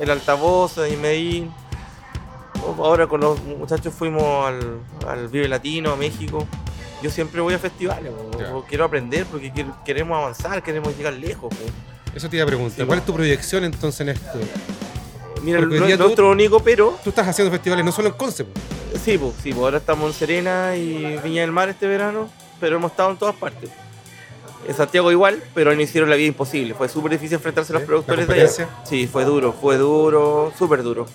el 0.00 0.10
altavoz 0.10 0.78
en 0.78 1.00
Medellín. 1.00 1.50
Ahora 2.78 3.06
con 3.06 3.20
los 3.20 3.42
muchachos 3.42 3.94
fuimos 3.94 4.46
al, 4.46 4.80
al 5.06 5.28
Vive 5.28 5.48
Latino, 5.48 5.92
a 5.92 5.96
México. 5.96 6.46
Yo 7.02 7.10
siempre 7.10 7.40
voy 7.40 7.54
a 7.54 7.58
festivales, 7.58 8.10
quiero 8.68 8.84
aprender 8.84 9.24
porque 9.26 9.50
quiero- 9.52 9.76
queremos 9.84 10.18
avanzar, 10.18 10.62
queremos 10.62 10.96
llegar 10.96 11.12
lejos. 11.14 11.54
Eso 12.14 12.28
te 12.28 12.36
iba 12.36 12.44
a 12.44 12.46
preguntar. 12.46 12.80
Sí, 12.80 12.86
¿Cuál 12.86 12.98
es 12.98 13.04
tu 13.04 13.14
proyección 13.14 13.64
entonces 13.64 14.00
en 14.00 14.08
esto? 14.10 14.38
Mira, 15.42 15.60
Porque 15.60 15.78
tú- 15.96 16.02
nuestro 16.04 16.30
único 16.30 16.60
pero, 16.60 16.98
Tú 17.04 17.10
estás 17.10 17.28
haciendo 17.28 17.52
festivales 17.52 17.84
no 17.84 17.92
solo 17.92 18.08
en 18.08 18.14
Concept. 18.14 18.56
sí, 19.04 19.16
po, 19.18 19.32
sí, 19.42 19.52
ahora 19.52 19.78
estamos 19.78 20.08
en 20.08 20.12
Serena 20.18 20.74
y 20.76 21.18
Viña 21.22 21.42
del 21.42 21.52
Mar 21.52 21.68
este 21.68 21.86
verano, 21.86 22.28
pero 22.58 22.76
hemos 22.76 22.90
estado 22.90 23.10
en 23.10 23.16
todas 23.18 23.34
partes. 23.36 23.70
En 24.68 24.74
Santiago 24.74 25.12
igual, 25.12 25.42
pero 25.54 25.72
nos 25.74 25.82
hicieron 25.84 26.10
la 26.10 26.16
vida 26.16 26.26
imposible. 26.28 26.74
Fue 26.74 26.88
súper 26.88 27.12
difícil 27.12 27.34
enfrentarse 27.36 27.72
a 27.72 27.74
los 27.78 27.82
productores 27.84 28.26
¿La 28.28 28.34
de 28.34 28.40
allá. 28.42 28.68
Sí, 28.84 29.06
fue 29.06 29.24
duro, 29.24 29.52
fue 29.52 29.76
duro, 29.76 30.52
súper 30.58 30.82
duro. 30.82 31.06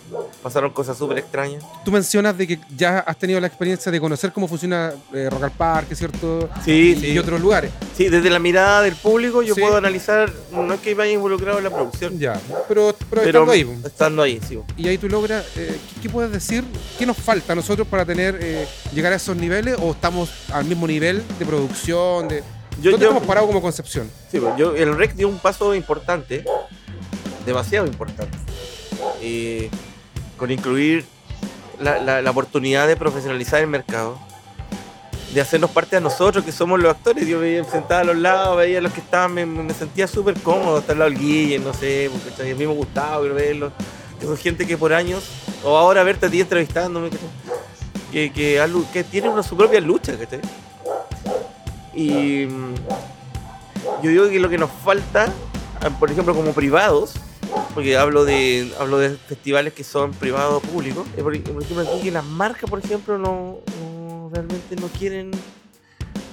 Pasaron 0.41 0.71
cosas 0.71 0.97
súper 0.97 1.17
extrañas. 1.19 1.63
Tú 1.83 1.91
mencionas 1.91 2.37
de 2.37 2.47
que 2.47 2.59
ya 2.75 2.99
has 2.99 3.17
tenido 3.17 3.39
la 3.41 3.47
experiencia 3.47 3.91
de 3.91 3.99
conocer 3.99 4.31
cómo 4.31 4.47
funciona 4.47 4.93
eh, 5.13 5.29
Rock 5.29 5.43
al 5.43 5.51
Parque, 5.51 5.95
¿cierto? 5.95 6.49
Sí, 6.63 6.95
y, 6.97 6.99
sí. 7.01 7.07
y 7.11 7.17
otros 7.19 7.41
lugares. 7.41 7.71
Sí, 7.95 8.07
desde 8.09 8.29
la 8.29 8.39
mirada 8.39 8.81
del 8.81 8.95
público 8.95 9.41
yo 9.41 9.53
Sí. 9.53 9.61
puedo 9.61 9.75
analizar, 9.77 10.31
no 10.51 10.73
es 10.73 10.79
que 10.79 10.93
vaya 10.95 11.11
involucrado 11.11 11.57
en 11.57 11.63
la 11.65 11.69
producción, 11.69 12.17
Ya, 12.17 12.39
pero, 12.67 12.95
pero, 13.09 13.21
pero 13.23 13.25
estando 13.25 13.51
ahí. 13.51 13.79
estando 13.85 14.21
ahí, 14.23 14.39
sí. 14.47 14.59
Y 14.77 14.87
ahí 14.87 14.97
tú 14.97 15.09
logras, 15.09 15.45
eh, 15.57 15.77
¿qué, 15.95 16.01
qué 16.03 16.09
puedes 16.09 16.31
decir? 16.31 16.63
¿Qué 16.97 17.05
nos 17.05 17.17
falta 17.17 17.53
a 17.53 17.55
nosotros 17.55 17.87
para 17.87 18.05
tener 18.05 18.39
eh, 18.41 18.65
llegar 18.93 19.11
a 19.13 19.17
esos 19.17 19.35
niveles 19.35 19.75
o 19.81 19.91
estamos 19.91 20.29
al 20.53 20.65
mismo 20.65 20.87
nivel 20.87 21.21
de 21.37 21.45
producción? 21.45 22.27
De, 22.27 22.43
Yo- 22.79 22.91
¿Dónde 22.91 23.05
yo- 23.05 23.09
estamos 23.11 23.23
parados 23.27 23.47
como 23.47 23.61
Concepción? 23.61 24.09
Sí, 24.31 24.39
yo, 24.57 24.75
el 24.75 24.95
REC 24.97 25.13
dio 25.15 25.27
un 25.27 25.39
paso 25.39 25.75
importante, 25.75 26.45
demasiado 27.45 27.85
importante, 27.87 28.37
eh, 29.21 29.69
con 30.37 30.49
incluir 30.51 31.05
la, 31.79 31.99
la- 32.01 32.21
la 32.21 32.31
oportunidad 32.31 32.87
de 32.87 32.95
profesionalizar 32.95 33.61
el 33.61 33.67
mercado, 33.67 34.17
de 35.33 35.41
hacernos 35.41 35.71
parte 35.71 35.95
a 35.95 35.99
nosotros, 36.01 36.43
que 36.43 36.51
somos 36.51 36.79
los 36.79 36.91
actores. 36.91 37.25
Yo 37.27 37.39
veía 37.39 37.63
sentado 37.63 38.01
a 38.01 38.03
los 38.03 38.17
lados, 38.17 38.57
veía 38.57 38.79
a 38.79 38.81
los 38.81 38.91
que 38.91 38.99
estaban, 38.99 39.33
me, 39.33 39.45
me 39.45 39.73
sentía 39.73 40.07
súper 40.07 40.33
cómodo, 40.41 40.79
estar 40.79 40.93
al 40.93 40.99
lado 40.99 41.11
del 41.11 41.19
Guille, 41.19 41.59
no 41.59 41.73
sé, 41.73 42.09
porque 42.11 42.41
a 42.41 42.45
mí 42.55 42.65
me 42.65 42.73
gustaba 42.73 43.19
verlo. 43.19 43.71
que 44.19 44.25
son 44.27 44.37
gente 44.37 44.67
que 44.67 44.77
por 44.77 44.93
años, 44.93 45.23
o 45.63 45.75
ahora 45.77 46.03
verte 46.03 46.25
a 46.25 46.29
ti 46.29 46.41
entrevistándome, 46.41 47.09
que, 48.11 48.31
que, 48.31 48.67
lu- 48.67 48.85
que 48.91 49.03
tienen 49.03 49.31
una, 49.31 49.41
su 49.41 49.55
propia 49.57 49.79
lucha, 49.79 50.15
¿cachai? 50.17 50.41
Y 51.93 52.45
mm, 52.45 52.73
yo 54.03 54.09
digo 54.09 54.29
que 54.29 54.39
lo 54.39 54.49
que 54.49 54.57
nos 54.57 54.71
falta, 54.71 55.31
ah, 55.81 55.89
por 55.99 56.11
ejemplo, 56.11 56.33
como 56.35 56.53
privados, 56.53 57.13
porque 57.73 57.97
hablo 57.97 58.25
de 58.25 58.71
hablo 58.79 58.97
de 58.97 59.09
festivales 59.11 59.73
que 59.73 59.83
son 59.83 60.11
privados 60.11 60.55
o 60.63 60.67
públicos, 60.67 61.05
por, 61.21 61.35
ejemplo, 61.35 61.81
aquí 61.81 62.01
que 62.03 62.11
las 62.11 62.25
marcas, 62.25 62.69
por 62.69 62.79
ejemplo, 62.79 63.17
no, 63.17 63.59
no- 63.81 64.29
realmente 64.31 64.75
no 64.79 64.87
quieren 64.87 65.31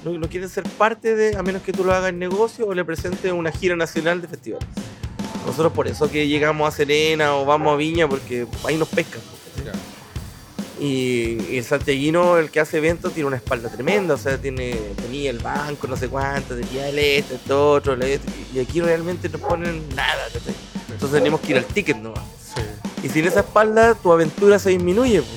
no, 0.04 0.12
no 0.12 0.28
quieren 0.28 0.48
ser 0.48 0.64
parte 0.64 1.16
de, 1.16 1.36
a 1.36 1.42
menos 1.42 1.62
que 1.62 1.72
tú 1.72 1.84
lo 1.84 1.92
hagas 1.92 2.10
en 2.10 2.18
negocio 2.18 2.66
o 2.66 2.74
le 2.74 2.84
presentes 2.84 3.32
una 3.32 3.50
gira 3.50 3.74
nacional 3.74 4.22
de 4.22 4.28
festivales. 4.28 4.68
Nosotros 5.44 5.72
por 5.72 5.88
eso 5.88 6.10
que 6.10 6.28
llegamos 6.28 6.68
a 6.68 6.76
Serena 6.76 7.34
o 7.34 7.44
vamos 7.44 7.72
a 7.72 7.76
Viña, 7.76 8.08
porque 8.08 8.46
ahí 8.64 8.76
nos 8.76 8.88
pescan. 8.88 9.20
Y, 10.80 11.42
y 11.50 11.58
el 11.58 11.64
santiaguino, 11.64 12.38
el 12.38 12.50
que 12.50 12.60
hace 12.60 12.78
eventos, 12.78 13.12
tiene 13.12 13.26
una 13.26 13.36
espalda 13.36 13.68
tremenda. 13.68 14.14
O 14.14 14.18
sea, 14.18 14.38
tiene, 14.38 14.76
tenía 15.00 15.30
el 15.30 15.38
banco, 15.38 15.86
no 15.86 15.96
sé 15.96 16.08
cuánto, 16.08 16.54
tenía 16.54 16.88
el 16.88 16.98
este, 16.98 17.38
el 17.44 17.52
otro, 17.52 17.94
el 17.94 18.02
este, 18.02 18.30
y 18.54 18.60
aquí 18.60 18.80
realmente 18.80 19.28
no 19.28 19.38
ponen 19.38 19.82
nada. 19.94 20.28
Entonces 20.90 21.18
tenemos 21.18 21.40
que 21.40 21.52
ir 21.52 21.58
al 21.58 21.64
ticket 21.64 21.96
nomás. 21.96 22.24
Y 23.02 23.08
sin 23.08 23.24
esa 23.26 23.40
espalda, 23.40 23.94
tu 23.94 24.12
aventura 24.12 24.58
se 24.58 24.70
disminuye. 24.70 25.22
po. 25.22 25.28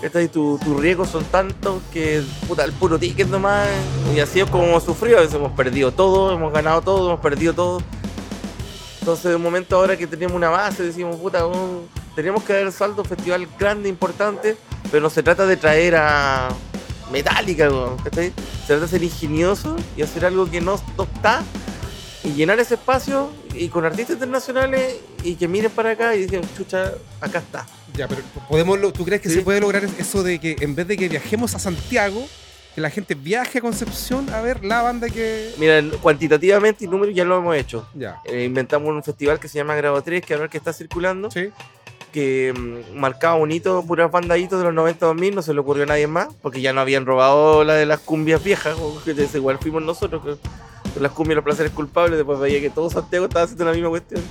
¿Cachai? 0.00 0.28
Tu, 0.28 0.58
tus 0.58 0.80
riesgos 0.80 1.10
son 1.10 1.24
tantos 1.24 1.80
que, 1.92 2.22
puta, 2.48 2.64
el 2.64 2.72
puro 2.72 2.98
ticket 2.98 3.28
nomás. 3.28 3.68
Y 4.14 4.18
así 4.20 4.40
es 4.40 4.50
como 4.50 4.64
hemos 4.64 4.82
sufrido. 4.82 5.18
A 5.18 5.20
veces 5.20 5.36
hemos 5.36 5.52
perdido 5.52 5.92
todo, 5.92 6.32
hemos 6.32 6.52
ganado 6.52 6.82
todo, 6.82 7.08
hemos 7.10 7.20
perdido 7.20 7.54
todo. 7.54 7.82
Entonces, 8.98 9.30
de 9.30 9.36
un 9.36 9.42
momento 9.42 9.76
ahora 9.76 9.96
que 9.96 10.06
tenemos 10.06 10.34
una 10.34 10.48
base, 10.48 10.84
decimos, 10.84 11.16
puta, 11.16 11.44
tenemos 12.14 12.42
que 12.44 12.52
dar 12.52 12.62
el 12.62 12.72
salto 12.72 13.02
un 13.02 13.08
festival 13.08 13.46
grande, 13.58 13.88
importante, 13.88 14.56
pero 14.90 15.02
no 15.02 15.10
se 15.10 15.22
trata 15.22 15.46
de 15.46 15.56
traer 15.56 15.94
a 15.96 16.48
Metallica, 17.10 17.68
¿cachai? 18.04 18.32
Se 18.62 18.66
trata 18.68 18.82
de 18.82 18.88
ser 18.88 19.02
ingenioso 19.02 19.76
y 19.96 20.02
hacer 20.02 20.24
algo 20.24 20.50
que 20.50 20.60
no 20.60 20.80
no 20.96 21.04
está 21.04 21.42
y 22.24 22.30
llenar 22.34 22.58
ese 22.60 22.74
espacio 22.74 23.30
y 23.54 23.68
con 23.68 23.84
artistas 23.84 24.14
internacionales 24.14 24.96
y 25.24 25.34
que 25.34 25.48
miren 25.48 25.70
para 25.72 25.90
acá 25.90 26.14
y 26.14 26.26
digan, 26.26 26.42
chucha, 26.56 26.92
acá 27.20 27.38
está. 27.40 27.66
Ya, 27.94 28.08
pero 28.08 28.22
podemos, 28.48 28.92
¿tú 28.92 29.04
crees 29.04 29.20
que 29.20 29.28
Sí. 29.28 29.36
se 29.36 29.42
puede 29.42 29.60
lograr 29.60 29.84
eso 29.84 30.22
de 30.22 30.38
que 30.38 30.56
en 30.60 30.74
vez 30.74 30.86
de 30.88 30.96
que 30.96 31.08
viajemos 31.08 31.54
a 31.54 31.58
Santiago, 31.58 32.26
que 32.74 32.80
la 32.80 32.88
gente 32.88 33.14
viaje 33.14 33.58
a 33.58 33.60
Concepción 33.60 34.30
a 34.32 34.40
ver 34.40 34.64
la 34.64 34.80
banda 34.80 35.10
que... 35.10 35.52
Mira, 35.58 35.82
cuantitativamente 36.00 36.84
y 36.86 36.88
números 36.88 37.14
ya 37.14 37.24
lo 37.24 37.36
hemos 37.36 37.54
hecho. 37.56 37.86
Ya, 37.94 38.20
Eh, 38.24 38.44
inventamos 38.44 38.88
un 38.88 39.02
festival 39.02 39.38
que 39.38 39.48
se 39.48 39.58
llama 39.58 39.74
Grado 39.74 40.00
3, 40.00 40.24
que 40.24 40.32
ahora 40.32 40.48
que 40.48 40.56
está 40.56 40.72
circulando, 40.72 41.30
sí. 41.30 41.50
Que 42.12 42.52
mm, 42.56 42.98
marcaba 42.98 43.36
un 43.36 43.50
hito, 43.50 43.84
puras 43.84 44.10
bandaditos 44.10 44.58
de 44.58 44.66
los 44.66 44.74
90 44.74 45.06
2000, 45.06 45.34
no 45.34 45.42
se 45.42 45.54
le 45.54 45.60
ocurrió 45.60 45.84
a 45.84 45.86
nadie 45.86 46.06
más, 46.06 46.28
porque 46.42 46.60
ya 46.60 46.72
no 46.72 46.80
habían 46.80 47.06
robado 47.06 47.64
la 47.64 47.74
de 47.74 47.86
las 47.86 48.00
cumbias 48.00 48.44
viejas, 48.44 48.76
que 49.04 49.10
es 49.10 49.34
igual 49.34 49.58
fuimos 49.58 49.82
nosotros, 49.82 50.22
que 50.22 51.00
las 51.00 51.12
cumbias 51.12 51.36
los 51.36 51.44
placeres 51.44 51.72
culpables, 51.72 52.16
después 52.18 52.38
veía 52.38 52.60
que 52.60 52.70
todo 52.70 52.90
Santiago 52.90 53.24
estaba 53.26 53.44
haciendo 53.44 53.64
la 53.64 53.72
misma 53.72 53.88
cuestión. 53.88 54.22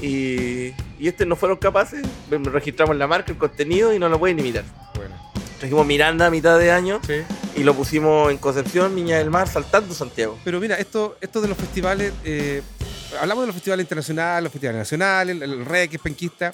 Y, 0.00 0.72
y 0.98 1.08
este 1.08 1.26
no 1.26 1.36
fueron 1.36 1.58
capaces, 1.58 2.06
registramos 2.30 2.96
la 2.96 3.06
marca, 3.06 3.32
el 3.32 3.38
contenido 3.38 3.92
y 3.92 3.98
no 3.98 4.08
lo 4.08 4.18
pueden 4.18 4.38
imitar. 4.38 4.64
Bueno, 4.94 5.14
Trajimos 5.60 5.86
Miranda 5.86 6.26
a 6.26 6.30
mitad 6.30 6.58
de 6.58 6.72
año 6.72 7.00
sí. 7.06 7.20
y 7.54 7.62
lo 7.64 7.74
pusimos 7.74 8.30
en 8.30 8.38
Concepción, 8.38 8.94
Niña 8.94 9.18
del 9.18 9.30
Mar, 9.30 9.46
saltando 9.46 9.94
Santiago. 9.94 10.38
Pero 10.42 10.58
mira, 10.58 10.76
esto, 10.76 11.16
esto 11.20 11.40
de 11.42 11.48
los 11.48 11.58
festivales, 11.58 12.12
eh, 12.24 12.62
hablamos 13.20 13.42
de 13.42 13.46
los 13.48 13.54
festivales 13.54 13.84
internacionales, 13.84 14.42
los 14.44 14.52
festivales 14.52 14.78
nacionales, 14.78 15.36
el, 15.36 15.42
el 15.42 15.64
reggae, 15.66 15.98
penquista, 15.98 16.52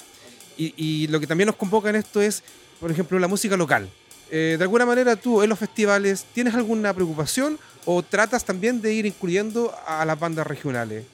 y, 0.57 0.73
y 0.75 1.07
lo 1.07 1.19
que 1.21 1.27
también 1.27 1.47
nos 1.47 1.55
convoca 1.55 1.89
en 1.89 1.95
esto 1.95 2.19
es, 2.21 2.43
por 2.81 2.91
ejemplo, 2.91 3.17
la 3.17 3.27
música 3.29 3.55
local. 3.55 3.89
Eh, 4.29 4.55
de 4.57 4.63
alguna 4.63 4.85
manera 4.85 5.15
tú 5.15 5.41
en 5.41 5.47
los 5.49 5.57
festivales 5.57 6.25
tienes 6.33 6.53
alguna 6.53 6.93
preocupación 6.93 7.57
o 7.85 8.03
tratas 8.03 8.43
también 8.43 8.81
de 8.81 8.91
ir 8.91 9.05
incluyendo 9.05 9.73
a 9.87 10.03
las 10.03 10.19
bandas 10.19 10.45
regionales. 10.45 11.05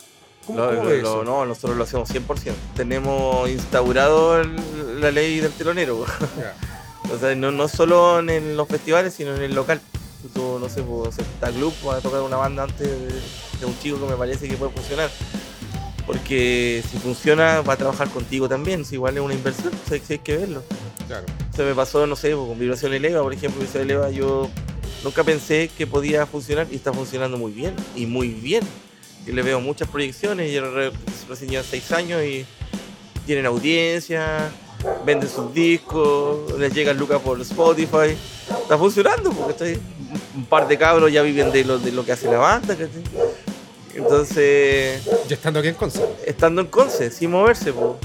¿Cómo, 0.48 0.58
Lo- 0.60 0.70
cómo 0.70 0.84
lo- 0.86 0.92
es 0.92 1.04
lo- 1.04 1.10
eso? 1.22 1.24
no, 1.24 1.46
nosotros 1.46 1.78
lo 1.78 1.84
hacemos 1.84 2.10
100%. 2.10 2.54
Tenemos 2.76 3.48
instaurado 3.52 4.42
el- 4.42 5.00
la 5.00 5.12
ley 5.12 5.40
del 5.42 5.52
telonero. 5.52 6.06
O 7.14 7.20
sea, 7.20 7.36
no, 7.36 7.52
no 7.52 7.68
solo 7.68 8.20
en 8.20 8.58
los 8.58 8.68
festivales, 8.68 9.14
sino 9.14 9.36
en 9.36 9.44
el 9.44 9.54
local. 9.56 9.80
Tú, 10.34 10.58
no 10.60 10.70
sé, 10.70 10.82
pues, 10.82 11.20
está 11.20 11.52
club, 11.52 11.74
va 11.86 11.98
a 11.98 12.00
tocar 12.02 12.22
una 12.22 12.38
banda 12.38 12.64
antes 12.64 12.88
de, 12.88 13.08
de 13.60 13.66
un 13.66 13.78
chico 13.80 14.00
que 14.00 14.06
me 14.06 14.16
parece 14.18 14.48
que 14.48 14.56
puede 14.56 14.72
funcionar. 14.72 15.10
Porque 16.06 16.84
si 16.90 16.98
funciona, 16.98 17.62
va 17.62 17.74
a 17.74 17.78
trabajar 17.78 18.10
contigo 18.10 18.50
también. 18.50 18.84
Si 18.86 18.96
igual 18.96 19.16
es 19.16 19.22
una 19.22 19.34
inversión, 19.34 19.74
o 19.74 19.90
sea, 19.90 20.00
hay 20.10 20.20
que 20.20 20.38
verlo. 20.38 20.64
Claro. 21.08 21.26
Se 21.56 21.64
me 21.64 21.76
pasó, 21.76 22.08
no 22.08 22.16
sé, 22.16 22.36
pues, 22.36 22.48
con 22.48 22.58
Vibración 22.58 22.94
Eleva, 22.94 23.22
por 23.22 23.34
ejemplo, 23.34 23.60
Vibración 23.60 23.84
Eleva, 23.84 24.10
yo 24.10 24.50
nunca 25.04 25.24
pensé 25.24 25.70
que 25.78 25.86
podía 25.86 26.26
funcionar 26.26 26.68
y 26.72 26.76
está 26.76 26.94
funcionando 26.94 27.38
muy 27.38 27.52
bien, 27.52 27.76
y 27.96 28.06
muy 28.06 28.30
bien. 28.30 28.64
Yo 29.26 29.34
le 29.34 29.42
veo 29.42 29.60
muchas 29.62 29.88
proyecciones, 29.90 30.52
y 30.52 30.60
re- 30.60 30.92
recién 31.30 31.50
llevan 31.52 31.66
seis 31.70 31.92
años 31.92 32.24
y 32.24 32.46
tienen 33.26 33.46
audiencia, 33.46 34.50
venden 35.06 35.30
sus 35.30 35.54
discos, 35.54 36.58
les 36.60 36.74
llegan 36.74 36.98
lucas 36.98 37.20
por 37.22 37.40
Spotify. 37.42 38.16
Está 38.62 38.78
funcionando, 38.78 39.32
porque 39.32 39.52
estoy, 39.52 39.82
un 40.36 40.46
par 40.46 40.68
de 40.68 40.78
cabros 40.78 41.12
ya 41.12 41.22
viven 41.22 41.52
de 41.52 41.64
lo, 41.64 41.80
de 41.80 41.92
lo 41.92 42.06
que 42.06 42.12
hace 42.12 42.28
la 42.30 42.38
banda, 42.38 42.76
¿cachai? 42.76 43.04
Entonces, 43.96 45.04
Ya 45.28 45.36
estando 45.36 45.60
aquí 45.60 45.68
en 45.70 45.76
Conce. 45.76 46.04
estando 46.26 46.62
en 46.62 46.68
Conce, 46.68 47.12
sin 47.12 47.30
moverse, 47.32 47.72
po. 47.74 47.98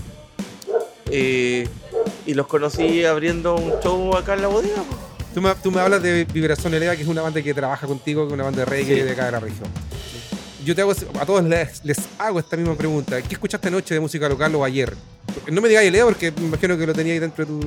Eh, 1.10 1.66
y 2.26 2.34
los 2.34 2.46
conocí 2.46 3.04
abriendo 3.04 3.54
un 3.56 3.72
show 3.82 4.14
acá 4.16 4.34
en 4.34 4.42
la 4.42 4.48
bodega. 4.48 4.76
po. 4.82 4.96
Tú 5.34 5.40
me, 5.40 5.54
tú 5.56 5.70
me 5.70 5.80
hablas 5.80 6.02
de 6.02 6.24
Vibración 6.26 6.74
Eleva, 6.74 6.94
que 6.96 7.02
es 7.02 7.08
una 7.08 7.22
banda 7.22 7.40
que 7.42 7.54
trabaja 7.54 7.86
contigo, 7.86 8.22
que 8.22 8.28
es 8.28 8.34
una 8.34 8.44
banda 8.44 8.60
de 8.60 8.64
reggae 8.66 8.96
Sí. 8.96 9.00
de 9.02 9.12
acá 9.12 9.26
de 9.26 9.32
la 9.32 9.40
región. 9.40 9.68
Yo 10.64 10.74
te 10.74 10.82
hago, 10.82 10.92
a 11.18 11.24
todos 11.24 11.42
les, 11.44 11.82
les 11.84 11.98
hago 12.18 12.38
esta 12.38 12.56
misma 12.56 12.74
pregunta. 12.74 13.22
¿Qué 13.22 13.34
escuchaste 13.34 13.68
anoche 13.68 13.94
de 13.94 14.00
música 14.00 14.28
local 14.28 14.54
o 14.56 14.64
ayer? 14.64 14.94
No 15.50 15.60
me 15.60 15.68
digáis 15.68 15.90
Leo, 15.92 16.06
porque 16.06 16.32
me 16.32 16.46
imagino 16.46 16.76
que 16.76 16.86
lo 16.86 16.94
tenías 16.94 17.14
ahí 17.14 17.18
dentro 17.20 17.44
de 17.44 17.50
tu 17.52 17.60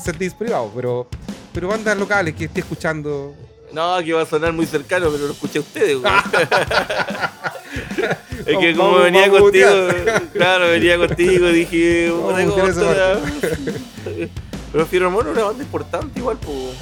setlist 0.00 0.36
privado, 0.36 0.70
pero, 0.74 1.06
pero 1.52 1.68
bandas 1.68 1.96
locales 1.98 2.34
que 2.34 2.44
esté 2.46 2.60
escuchando. 2.60 3.34
No, 3.72 3.98
que 4.04 4.12
va 4.12 4.22
a 4.22 4.26
sonar 4.26 4.52
muy 4.52 4.66
cercano, 4.66 5.10
pero 5.10 5.26
lo 5.26 5.32
escuché 5.32 5.58
a 5.58 5.62
ustedes. 5.62 5.98
güey. 6.00 6.12
es 8.46 8.58
que 8.58 8.76
como 8.76 8.90
vamos- 8.92 9.02
venía 9.04 9.22
vamos 9.22 9.40
contigo, 9.40 9.68
claro, 10.32 10.68
venía 10.68 10.96
contigo, 10.98 11.48
dije. 11.48 12.12
Pero 14.72 14.86
Fierro 14.86 15.10
Mono 15.10 15.30
es 15.30 15.36
una 15.36 15.46
banda 15.46 15.62
importante 15.64 16.18
igual, 16.20 16.36
pues. 16.38 16.74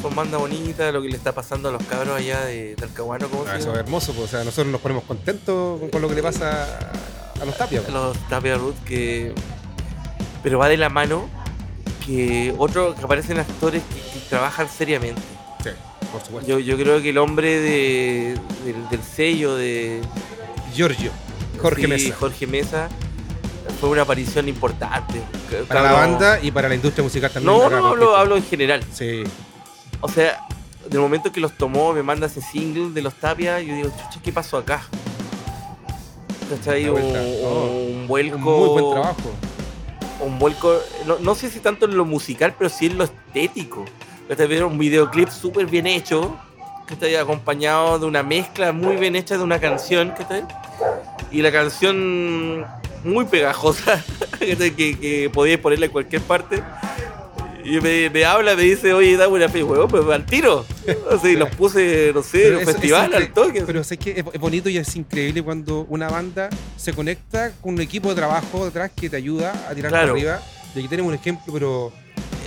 Son 0.00 0.14
banda 0.14 0.38
bonita, 0.38 0.90
lo 0.92 1.02
que 1.02 1.08
le 1.08 1.16
está 1.16 1.32
pasando 1.32 1.68
a 1.68 1.72
los 1.72 1.82
cabros 1.84 2.16
allá 2.16 2.46
de 2.46 2.74
Talcahuano, 2.76 3.28
¿cómo 3.28 3.44
se 3.44 3.50
Ah, 3.50 3.58
eso 3.58 3.72
es 3.72 3.78
hermoso, 3.78 4.14
pues, 4.14 4.28
o 4.28 4.30
sea, 4.30 4.44
nosotros 4.44 4.68
nos 4.72 4.80
ponemos 4.80 5.04
contentos 5.04 5.78
con, 5.78 5.90
con 5.90 6.00
lo 6.00 6.08
que 6.08 6.14
le 6.14 6.22
pasa 6.22 6.78
a, 7.38 7.44
los 7.44 7.54
tapias. 7.58 7.82
pues. 7.82 7.92
los 7.92 8.16
Tapia 8.28 8.56
Root 8.56 8.82
que 8.84 9.34
pero 10.42 10.58
va 10.58 10.68
de 10.68 10.76
la 10.76 10.88
mano 10.88 11.28
que 12.04 12.54
otro 12.58 12.94
que 12.94 13.04
aparecen 13.04 13.38
actores 13.38 13.82
que, 13.82 14.00
que 14.20 14.26
trabajan 14.28 14.68
seriamente 14.68 15.20
Sí, 15.62 15.70
por 16.12 16.22
supuesto. 16.22 16.48
yo, 16.50 16.58
yo 16.58 16.76
creo 16.76 17.02
que 17.02 17.10
el 17.10 17.18
hombre 17.18 17.60
de, 17.60 18.38
del, 18.64 18.88
del 18.90 19.02
sello 19.02 19.54
de 19.56 20.00
Giorgio, 20.74 21.10
Jorge 21.60 21.82
sí, 21.82 21.88
Mesa. 21.88 22.14
Jorge 22.18 22.46
Mesa 22.46 22.88
fue 23.80 23.90
una 23.90 24.02
aparición 24.02 24.48
importante 24.48 25.20
Para 25.68 25.82
la 25.82 25.92
banda 25.92 26.38
y 26.42 26.50
para 26.50 26.68
la 26.68 26.74
industria 26.74 27.02
musical 27.04 27.30
también. 27.30 27.54
no 27.54 27.68
no 27.70 27.86
hablo, 27.88 28.16
hablo 28.16 28.36
en 28.36 28.44
general 28.44 28.82
Sí, 28.92 29.22
o 30.00 30.08
sea 30.08 30.46
del 30.88 31.00
momento 31.00 31.30
que 31.30 31.40
los 31.40 31.52
tomó 31.56 31.92
me 31.92 32.02
manda 32.02 32.26
ese 32.26 32.40
single 32.40 32.90
de 32.94 33.02
los 33.02 33.14
Tapia 33.14 33.60
yo 33.60 33.74
digo 33.74 33.90
chucha 33.90 34.20
qué 34.22 34.32
pasó 34.32 34.56
acá 34.56 34.82
¿Cachai? 36.48 36.88
Oh, 36.88 36.94
un 36.94 38.06
vuelco 38.08 38.36
un 38.36 38.42
muy 38.42 38.68
buen 38.80 38.90
trabajo. 38.92 39.30
Un 40.20 40.38
vuelco, 40.38 40.78
no, 41.06 41.18
no 41.18 41.34
sé 41.34 41.50
si 41.50 41.60
tanto 41.60 41.86
en 41.86 41.96
lo 41.96 42.04
musical, 42.04 42.54
pero 42.56 42.70
sí 42.70 42.86
en 42.86 42.98
lo 42.98 43.04
estético. 43.04 43.84
Este 44.28 44.46
ver 44.46 44.64
un 44.64 44.78
videoclip 44.78 45.28
súper 45.28 45.66
bien 45.66 45.86
hecho, 45.86 46.38
que 46.86 46.94
está 46.94 47.20
acompañado 47.20 47.98
de 47.98 48.06
una 48.06 48.22
mezcla 48.22 48.72
muy 48.72 48.96
bien 48.96 49.16
hecha 49.16 49.36
de 49.36 49.42
una 49.42 49.58
canción, 49.58 50.14
que 50.14 50.22
está. 50.22 50.46
Y 51.32 51.42
la 51.42 51.50
canción 51.50 52.64
muy 53.04 53.24
pegajosa, 53.24 54.04
que, 54.38 54.56
que, 54.74 54.98
que 54.98 55.58
ponerla 55.58 55.86
en 55.86 55.92
cualquier 55.92 56.22
parte. 56.22 56.62
Y 57.64 57.80
me, 57.80 58.08
me 58.10 58.24
habla, 58.24 58.56
me 58.56 58.62
dice, 58.62 58.92
oye, 58.94 59.16
dame 59.16 59.34
una 59.34 59.48
fe, 59.48 59.62
huevón, 59.62 59.88
pues 59.88 60.04
al 60.08 60.24
tiro. 60.26 60.64
O 61.10 61.18
sea, 61.18 61.30
y 61.30 61.36
los 61.36 61.48
puse, 61.54 62.10
no 62.14 62.22
sé, 62.22 62.48
en 62.48 62.56
un 62.56 62.64
festival 62.64 63.12
al 63.14 63.32
toque. 63.32 63.62
Pero 63.66 63.84
sé 63.84 63.96
que 63.98 64.24
es, 64.32 64.40
bonito 64.40 64.68
y 64.68 64.78
es 64.78 64.96
increíble 64.96 65.42
cuando 65.42 65.86
una 65.88 66.08
banda 66.08 66.48
se 66.76 66.92
conecta 66.92 67.52
con 67.60 67.74
un 67.74 67.80
equipo 67.80 68.08
de 68.10 68.14
trabajo 68.14 68.64
detrás 68.64 68.90
que 68.94 69.10
te 69.10 69.16
ayuda 69.16 69.52
a 69.68 69.74
tirar 69.74 69.90
Claro. 69.92 70.12
arriba. 70.12 70.42
Y 70.74 70.78
aquí 70.78 70.88
tenemos 70.88 71.10
un 71.12 71.18
ejemplo, 71.18 71.52
pero 71.52 71.92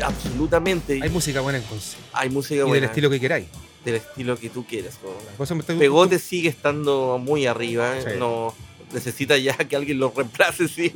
Absolutamente. 0.02 1.00
hay 1.02 1.10
música 1.10 1.42
buena 1.42 1.60
en 1.60 1.64
Conce. 1.66 1.98
Hay 2.14 2.30
música 2.30 2.56
Y 2.56 2.58
del 2.60 2.68
buena, 2.68 2.86
estilo 2.88 3.10
que 3.10 3.20
queráis. 3.20 3.46
del 3.86 3.96
estilo 3.96 4.38
que 4.38 4.50
tú 4.50 4.66
quieras. 4.66 5.00
Pegote 5.78 6.20
sigue 6.20 6.50
estando 6.50 7.20
muy 7.22 7.46
arriba, 7.46 7.98
¿eh? 7.98 8.02
Sí. 8.14 8.20
no 8.20 8.54
necesita 8.94 9.38
ya 9.38 9.56
que 9.58 9.76
alguien 9.76 10.00
lo 10.00 10.14
reemplace, 10.16 10.68
sí. 10.68 10.92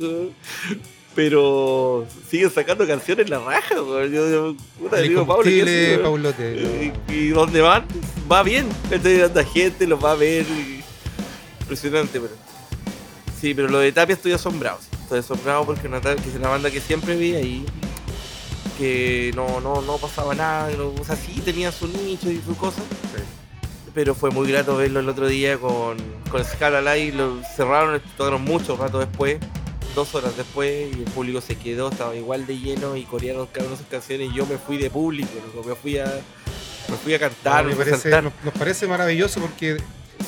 Pero 1.18 2.06
siguen 2.30 2.48
sacando 2.48 2.86
canciones 2.86 3.28
la 3.28 3.40
raja, 3.40 3.82
weón. 3.82 4.12
Yo, 4.12 4.30
yo 4.30 4.54
puta, 4.78 4.98
digo, 4.98 5.26
Pablo, 5.26 5.42
¿qué? 5.42 5.98
Paulote. 6.00 6.92
Y, 7.08 7.12
y 7.12 7.28
donde 7.30 7.60
van, 7.60 7.84
va 8.30 8.44
bien. 8.44 8.68
Entonces, 8.84 9.24
anda 9.24 9.42
gente, 9.42 9.84
los 9.88 9.98
va 10.02 10.12
a 10.12 10.14
ver. 10.14 10.46
y- 10.48 10.78
Impresionante, 11.62 12.20
pero. 12.20 12.34
Sí, 13.40 13.52
pero 13.52 13.66
lo 13.66 13.80
de 13.80 13.90
Tapia 13.90 14.12
estoy 14.14 14.30
asombrado. 14.30 14.78
sí. 14.80 14.96
Estoy 15.02 15.18
asombrado 15.18 15.66
porque 15.66 15.88
una, 15.88 16.00
que 16.00 16.12
es 16.28 16.36
una 16.36 16.50
banda 16.50 16.70
que 16.70 16.80
siempre 16.80 17.16
vi 17.16 17.34
ahí. 17.34 17.66
Que 18.78 19.32
no, 19.34 19.58
no, 19.60 19.82
no 19.82 19.96
pasaba 19.98 20.36
nada. 20.36 20.70
no- 20.78 20.94
o 21.00 21.04
sea, 21.04 21.16
sí 21.16 21.42
tenía 21.44 21.72
su 21.72 21.88
nicho 21.88 22.30
y 22.30 22.40
su 22.46 22.56
cosa. 22.56 22.80
Pero 23.92 24.14
fue 24.14 24.30
muy 24.30 24.46
grato 24.48 24.76
verlo 24.76 25.00
el 25.00 25.08
otro 25.08 25.26
día 25.26 25.58
con, 25.58 25.96
con 26.30 26.44
Scala 26.44 26.80
Live. 26.94 27.16
Lo 27.16 27.42
cerraron, 27.56 28.00
tocaron 28.16 28.42
mucho 28.42 28.76
rato 28.76 29.00
después. 29.00 29.38
Dos 29.98 30.14
horas 30.14 30.36
después 30.36 30.94
y 30.94 30.98
el 31.00 31.10
público 31.10 31.40
se 31.40 31.56
quedó, 31.56 31.88
estaba 31.90 32.14
igual 32.14 32.46
de 32.46 32.56
lleno 32.56 32.94
y 32.94 33.02
corearon 33.02 33.48
cada 33.48 33.66
una 33.66 33.72
de 33.72 33.78
sus 33.78 33.88
canciones 33.88 34.30
y 34.30 34.36
yo 34.36 34.46
me 34.46 34.56
fui 34.56 34.76
de 34.76 34.90
público, 34.90 35.28
me 35.66 35.74
fui 35.74 35.98
a, 35.98 36.04
me 36.88 36.96
fui 36.96 37.14
a 37.14 37.18
cantar, 37.18 37.64
me 37.64 37.70
me 37.70 37.74
fui 37.74 37.82
a 37.82 37.96
parece, 37.96 38.22
nos, 38.22 38.32
nos 38.44 38.54
parece 38.54 38.86
maravilloso 38.86 39.40
porque 39.40 39.76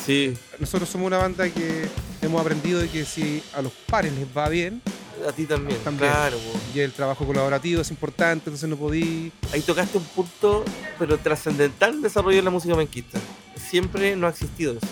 Sí, 0.05 0.33
nosotros 0.59 0.89
somos 0.89 1.07
una 1.07 1.19
banda 1.19 1.47
que 1.49 1.87
hemos 2.21 2.41
aprendido 2.41 2.81
de 2.81 2.89
que 2.89 3.05
si 3.05 3.41
a 3.53 3.61
los 3.61 3.71
pares 3.71 4.11
les 4.11 4.25
va 4.35 4.49
bien, 4.49 4.81
a 5.25 5.31
ti 5.31 5.45
también, 5.45 5.79
También. 5.85 6.11
claro. 6.11 6.37
y 6.75 6.79
el 6.81 6.91
trabajo 6.91 7.25
colaborativo 7.25 7.79
es 7.81 7.91
importante, 7.91 8.49
entonces 8.49 8.67
no 8.67 8.75
podí. 8.75 9.31
Ahí 9.53 9.61
tocaste 9.61 9.97
un 9.97 10.03
punto, 10.03 10.65
pero 10.99 11.17
trascendental 11.17 11.93
en 11.93 12.01
desarrollo 12.01 12.35
de 12.35 12.43
la 12.43 12.49
música 12.49 12.75
menquista. 12.75 13.19
Siempre 13.55 14.17
no 14.17 14.27
ha 14.27 14.31
existido 14.31 14.73
eso. 14.73 14.87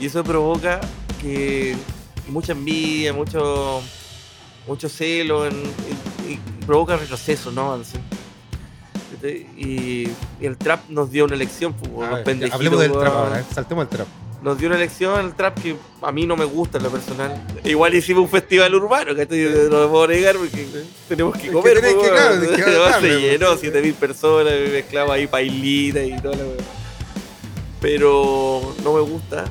Y 0.00 0.06
eso 0.06 0.24
provoca 0.24 0.80
que 1.20 1.76
mucha 2.28 2.52
envidia, 2.52 3.12
mucho, 3.12 3.82
mucho 4.66 4.88
celo, 4.88 5.46
en- 5.46 5.62
y, 6.28 6.32
y 6.32 6.40
provoca 6.66 6.96
retroceso, 6.96 7.50
no 7.50 7.72
avance. 7.72 7.98
Y, 9.56 10.08
y 10.08 10.16
el 10.40 10.56
trap 10.56 10.88
nos 10.88 11.10
dio 11.12 11.24
una 11.26 11.34
elección, 11.36 11.74
pues, 11.74 12.10
ver, 12.10 12.24
pendejitos, 12.24 12.56
hablemos 12.56 12.80
del 12.80 12.90
trap 12.92 13.14
ahora, 13.14 13.44
saltemos 13.54 13.82
al 13.82 13.88
trap. 13.88 14.06
Nos 14.42 14.58
dio 14.58 14.66
una 14.66 14.76
elección 14.76 15.24
el 15.24 15.34
trap 15.34 15.56
que 15.62 15.76
a 16.00 16.10
mí 16.10 16.26
no 16.26 16.34
me 16.36 16.44
gusta 16.44 16.78
en 16.78 16.84
lo 16.84 16.90
personal. 16.90 17.40
Igual 17.62 17.94
hicimos 17.94 18.24
un 18.24 18.28
festival 18.28 18.74
urbano, 18.74 19.14
que 19.14 19.24
no 19.70 19.78
lo 19.82 19.88
puedo 19.90 20.08
negar 20.08 20.36
porque 20.36 20.66
tenemos 21.08 21.36
que 21.38 21.52
comer. 21.52 21.78
pues, 21.80 21.94
que, 21.94 22.08
claro, 22.10 22.40
que 23.00 23.00
Se 23.08 23.20
llenó, 23.20 23.46
pues. 23.50 23.60
7000 23.60 23.94
personas, 23.94 24.52
mezclaba 24.72 25.14
ahí 25.14 25.28
pailita 25.28 26.02
y 26.02 26.20
toda 26.20 26.34
la. 26.34 26.42
Pero 27.80 28.74
no 28.82 28.94
me 28.94 29.00
gusta. 29.00 29.44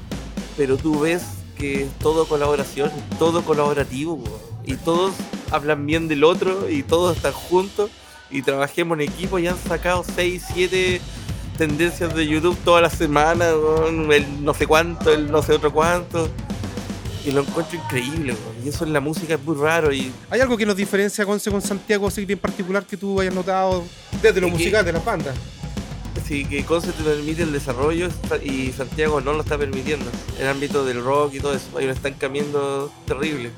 Pero 0.57 0.75
tú 0.75 0.99
ves 0.99 1.23
que 1.61 1.83
es 1.83 1.89
todo 1.99 2.25
colaboración, 2.27 2.91
todo 3.19 3.43
colaborativo, 3.43 4.21
y 4.65 4.73
todos 4.75 5.13
hablan 5.51 5.85
bien 5.85 6.07
del 6.07 6.23
otro 6.23 6.69
y 6.69 6.81
todos 6.83 7.15
están 7.17 7.33
juntos 7.33 7.89
y 8.31 8.41
trabajemos 8.41 8.97
en 8.99 9.01
equipo 9.07 9.37
y 9.39 9.47
han 9.47 9.57
sacado 9.57 10.03
6, 10.15 10.43
7 10.53 10.99
tendencias 11.57 12.15
de 12.15 12.25
YouTube 12.25 12.57
toda 12.65 12.81
la 12.81 12.89
semana, 12.89 13.49
el 14.11 14.43
no 14.43 14.53
sé 14.55 14.65
cuánto, 14.65 15.13
el 15.13 15.29
no 15.31 15.43
sé 15.43 15.53
otro 15.53 15.71
cuánto. 15.71 16.27
Y 17.23 17.29
lo 17.31 17.41
encuentro 17.41 17.77
increíble, 17.77 18.33
weón. 18.33 18.65
y 18.65 18.69
eso 18.69 18.83
en 18.83 18.93
la 18.93 18.99
música 18.99 19.35
es 19.35 19.43
muy 19.43 19.55
raro 19.55 19.93
y 19.93 20.11
¿Hay 20.31 20.41
algo 20.41 20.57
que 20.57 20.65
nos 20.65 20.75
diferencia 20.75 21.23
Conce 21.23 21.51
con 21.51 21.61
Santiago 21.61 22.07
así 22.07 22.25
bien 22.25 22.39
particular 22.39 22.83
que 22.83 22.97
tú 22.97 23.21
hayas 23.21 23.35
notado 23.35 23.83
desde 24.23 24.41
lo 24.41 24.47
Es 24.47 24.53
que- 24.53 24.57
musical 24.57 24.83
de 24.85 24.91
las 24.93 25.05
bandas? 25.05 25.35
Sí, 26.25 26.45
que 26.45 26.63
Conce 26.63 26.91
te 26.91 27.03
permite 27.03 27.43
el 27.43 27.51
desarrollo 27.51 28.09
y 28.43 28.71
Santiago 28.71 29.21
no 29.21 29.33
lo 29.33 29.41
está 29.41 29.57
permitiendo. 29.57 30.09
En 30.37 30.43
el 30.43 30.47
ámbito 30.49 30.85
del 30.85 31.03
rock 31.03 31.33
y 31.35 31.39
todo 31.39 31.53
eso, 31.53 31.77
hay 31.77 31.85
un 31.85 31.91
estancamiento 31.91 32.91
terrible. 33.05 33.51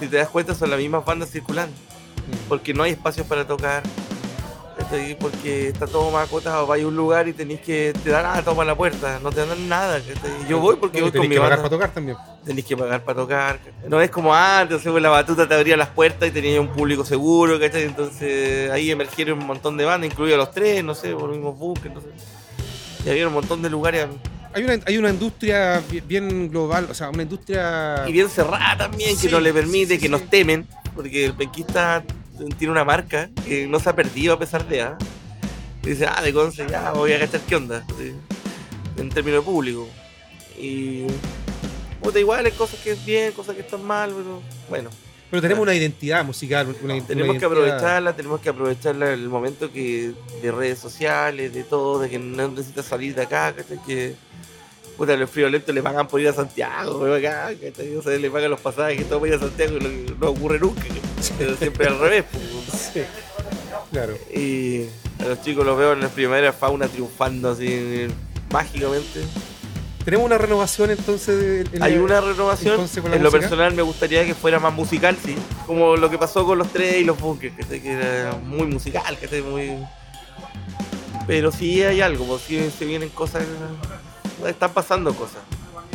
Si 0.00 0.06
te 0.06 0.16
das 0.16 0.28
cuenta, 0.28 0.54
son 0.54 0.70
las 0.70 0.78
mismas 0.78 1.04
bandas 1.04 1.30
circulando, 1.30 1.74
porque 2.48 2.72
no 2.72 2.82
hay 2.82 2.92
espacios 2.92 3.26
para 3.26 3.46
tocar. 3.46 3.82
¿Cachai? 4.78 5.16
Porque 5.18 5.68
está 5.68 5.86
todo 5.86 6.10
más 6.10 6.26
acotado. 6.28 6.66
Vas 6.66 6.80
a 6.80 6.86
un 6.86 6.96
lugar 6.96 7.28
y 7.28 7.32
tenés 7.32 7.60
que. 7.60 7.92
Te 8.02 8.10
dan 8.10 8.22
nada, 8.22 8.42
toma 8.42 8.64
la 8.64 8.74
puerta. 8.74 9.18
No 9.22 9.30
te 9.30 9.44
dan 9.44 9.68
nada. 9.68 9.98
¿cachai? 10.00 10.30
Yo 10.48 10.58
voy 10.60 10.76
porque 10.76 11.02
voy 11.02 11.10
con 11.12 11.22
mi 11.22 11.28
que 11.34 11.40
pagar 11.40 11.58
para 11.58 11.68
tocar 11.70 11.90
también. 11.90 12.16
Tenés 12.44 12.64
que 12.64 12.76
pagar 12.76 13.02
para 13.04 13.20
tocar. 13.20 13.58
No 13.88 14.00
es 14.00 14.10
como 14.10 14.34
antes, 14.34 14.76
o 14.78 14.80
sea, 14.80 14.92
la 15.00 15.08
batuta 15.10 15.46
te 15.48 15.54
abría 15.54 15.76
las 15.76 15.88
puertas 15.88 16.28
y 16.28 16.32
tenías 16.32 16.60
un 16.60 16.68
público 16.68 17.04
seguro, 17.04 17.58
¿cachai? 17.60 17.82
Entonces 17.82 18.70
ahí 18.70 18.90
emergieron 18.90 19.38
un 19.38 19.46
montón 19.46 19.76
de 19.76 19.84
bandas, 19.84 20.10
incluidos 20.10 20.38
los 20.38 20.50
tres, 20.52 20.82
no 20.84 20.94
sé, 20.94 21.10
por 21.12 21.24
los 21.24 21.32
mismos 21.36 21.58
buques, 21.58 21.92
no 21.92 22.00
sé. 22.00 22.06
Y 23.04 23.10
había 23.10 23.26
un 23.28 23.34
montón 23.34 23.62
de 23.62 23.70
lugares 23.70 24.06
Hay 24.54 24.64
una, 24.64 24.78
hay 24.86 24.96
una 24.98 25.10
industria 25.10 25.80
bi- 25.90 26.00
bien 26.00 26.48
global, 26.50 26.88
o 26.90 26.94
sea, 26.94 27.10
una 27.10 27.22
industria... 27.22 28.04
y 28.06 28.12
bien 28.12 28.28
cerrada 28.28 28.76
también, 28.78 29.10
que 29.10 29.16
Sí, 29.16 29.28
no 29.30 29.40
le 29.40 29.52
permite, 29.52 29.88
sí, 29.88 29.94
sí, 29.96 30.00
que 30.00 30.08
nos 30.08 30.22
temen, 30.30 30.66
porque 30.94 31.26
el 31.26 31.34
penquista 31.34 32.02
tiene 32.58 32.70
una 32.72 32.84
marca 32.84 33.28
que 33.46 33.66
no 33.66 33.80
se 33.80 33.88
ha 33.90 33.96
perdido 33.96 34.34
a 34.34 34.38
pesar 34.38 34.66
de, 34.68 34.82
¿ah? 34.82 34.98
Y 35.82 35.90
dice, 35.90 36.06
ah, 36.06 36.20
de 36.22 36.32
Conce, 36.32 36.66
ya 36.68 36.92
voy 36.92 37.12
a 37.12 37.18
cachar 37.20 37.40
qué 37.42 37.56
onda, 37.56 37.84
sí, 37.98 38.12
en 38.96 39.08
términos 39.10 39.40
de 39.44 39.44
público. 39.50 39.88
Y. 40.58 41.04
Puta, 42.02 42.18
igual 42.20 42.46
hay 42.46 42.52
cosas 42.52 42.78
que 42.80 42.92
es 42.92 43.04
bien, 43.04 43.32
cosas 43.32 43.54
que 43.54 43.62
están 43.62 43.84
mal, 43.84 44.10
pero 44.10 44.40
bueno. 44.68 44.90
Pero 45.30 45.42
tenemos 45.42 45.62
una 45.62 45.74
identidad 45.74 46.24
musical. 46.24 46.66
Una, 46.82 46.94
Tenemos 47.04 47.06
que 47.36 47.44
identidad- 47.44 47.44
aprovecharla, 47.44 48.16
tenemos 48.16 48.40
que 48.40 48.48
aprovecharla 48.48 49.12
el 49.12 49.28
momento 49.28 49.70
que 49.70 50.12
de 50.40 50.52
redes 50.52 50.78
sociales, 50.78 51.52
de 51.52 51.64
todo, 51.64 51.98
de 51.98 52.08
que 52.08 52.18
no 52.18 52.48
necesitas 52.48 52.86
salir 52.86 53.14
de 53.14 53.22
acá. 53.22 53.54
Que 53.86 54.14
puta, 54.98 55.16
los 55.16 55.30
friolentos 55.30 55.74
le 55.74 55.82
pagan 55.82 56.06
por 56.08 56.20
ir 56.20 56.28
a 56.28 56.32
Santiago, 56.34 57.14
acá. 57.14 57.50
O 57.98 58.02
sea, 58.02 58.18
le 58.18 58.30
pagan 58.30 58.50
los 58.50 58.60
pasajes 58.60 59.00
y 59.00 59.04
todo 59.04 59.20
para 59.20 59.32
ir 59.32 59.38
a 59.38 59.40
Santiago 59.40 59.76
y 59.78 59.80
no, 59.80 60.16
no 60.20 60.30
ocurre 60.32 60.58
nunca. 60.58 60.82
Pero 61.38 61.56
siempre 61.56 61.86
al 61.86 61.98
revés, 61.98 62.24
pues. 62.30 62.44
Sí, 62.92 63.02
claro. 63.92 64.14
Y 64.34 64.84
a 65.20 65.24
los 65.28 65.42
chicos 65.42 65.64
los 65.64 65.78
veo 65.78 65.92
en 65.94 66.00
la 66.00 66.08
primavera 66.08 66.52
fauna 66.52 66.86
triunfando 66.88 67.50
así 67.52 68.08
mágicamente. 68.52 69.20
Tenemos 70.04 70.26
una 70.26 70.38
renovación 70.38 70.90
entonces. 70.90 71.38
de- 71.70 71.76
en 71.76 71.82
Hay 71.82 71.94
la- 71.96 72.02
una 72.02 72.20
renovación. 72.20 72.74
entonces, 72.74 73.04
En 73.04 73.22
lo 73.22 73.30
personal 73.30 73.74
me 73.74 73.82
gustaría 73.82 74.24
que 74.24 74.34
fuera 74.34 74.58
más 74.58 74.72
musical, 74.74 75.16
sí. 75.24 75.34
Como 75.66 75.96
lo 75.96 76.08
que 76.10 76.18
pasó 76.18 76.44
con 76.46 76.58
los 76.58 76.68
tres 76.72 76.96
y 76.96 77.04
los 77.04 77.20
bunkers, 77.20 77.54
que, 77.66 77.80
que 77.82 77.92
era 77.92 78.32
muy 78.42 78.66
musical, 78.66 79.16
que 79.18 79.42
muy. 79.42 79.72
Pero 81.26 81.52
sí 81.52 81.82
hay 81.82 82.00
algo, 82.00 82.38
sí 82.38 82.70
se 82.76 82.84
vienen 82.86 83.10
cosas. 83.10 83.44
Están 84.46 84.72
pasando 84.72 85.14
cosas. 85.14 85.38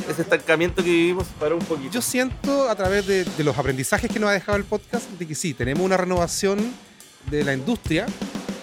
Ese 0.09 0.21
estancamiento 0.23 0.83
que 0.83 0.89
vivimos 0.89 1.27
se 1.27 1.33
paró 1.39 1.55
un 1.55 1.63
poquito. 1.65 1.91
Yo 1.93 2.01
siento 2.01 2.69
a 2.69 2.75
través 2.75 3.07
de, 3.07 3.23
de 3.23 3.43
los 3.43 3.57
aprendizajes 3.57 4.11
que 4.11 4.19
nos 4.19 4.29
ha 4.29 4.33
dejado 4.33 4.57
el 4.57 4.65
podcast 4.65 5.09
de 5.11 5.25
que 5.27 5.33
sí, 5.35 5.53
tenemos 5.53 5.83
una 5.85 5.95
renovación 5.97 6.59
de 7.31 7.43
la 7.45 7.53
industria, 7.53 8.05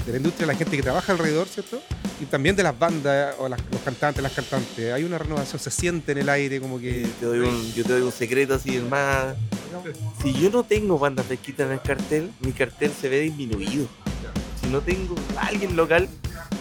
de 0.05 0.13
la 0.13 0.19
industria 0.19 0.47
de 0.47 0.53
la 0.53 0.59
gente 0.59 0.77
que 0.77 0.83
trabaja 0.83 1.13
alrededor, 1.13 1.47
¿cierto? 1.49 1.81
Y 2.21 2.27
también 2.27 2.57
de 2.57 2.63
las 2.63 2.79
bandas 2.79 3.35
o 3.39 3.49
las- 3.49 3.61
los 3.73 3.81
cantantes, 3.81 4.23
las 4.23 4.33
cantantes. 4.33 4.93
Hay 4.93 5.05
una 5.05 5.17
renovación, 5.17 5.59
se 5.59 5.71
siente 5.71 6.13
en 6.13 6.19
el 6.19 6.29
aire 6.29 6.61
como 6.61 6.79
que... 6.79 7.05
Eh, 7.05 7.11
te 7.19 7.25
doy 7.27 7.39
un- 7.39 7.73
yo 7.73 7.85
te 7.85 7.93
doy 7.95 8.03
un 8.03 8.13
secreto 8.13 8.55
así, 8.57 8.77
el 8.77 8.85
más. 8.85 9.35
Si 10.23 10.35
yo 10.35 10.51
no 10.51 10.63
tengo 10.65 10.99
bandas 10.99 11.25
fresquitas 11.25 11.67
en 11.67 11.73
el 11.73 11.81
cartel, 11.81 12.31
mi 12.41 12.53
cartel 12.53 12.93
se 13.01 13.09
ve 13.09 13.21
disminuido. 13.21 13.87
Si 14.61 14.67
no 14.69 14.81
tengo 14.83 15.15
a 15.39 15.47
alguien 15.47 15.75
local, 15.75 16.07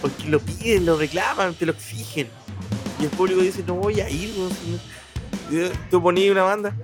porque 0.00 0.24
lo 0.24 0.40
piden, 0.40 0.86
lo 0.86 0.96
reclaman, 0.96 1.52
te 1.54 1.66
lo 1.66 1.72
exigen. 1.72 2.28
Y 3.00 3.04
el 3.04 3.10
público 3.10 3.40
dice, 3.40 3.62
no 3.66 3.74
voy 3.74 4.00
a 4.00 4.08
ir. 4.10 4.32
Yo- 5.50 5.68
Tú 5.90 6.02
ponías 6.02 6.30
una 6.32 6.42
banda. 6.42 6.74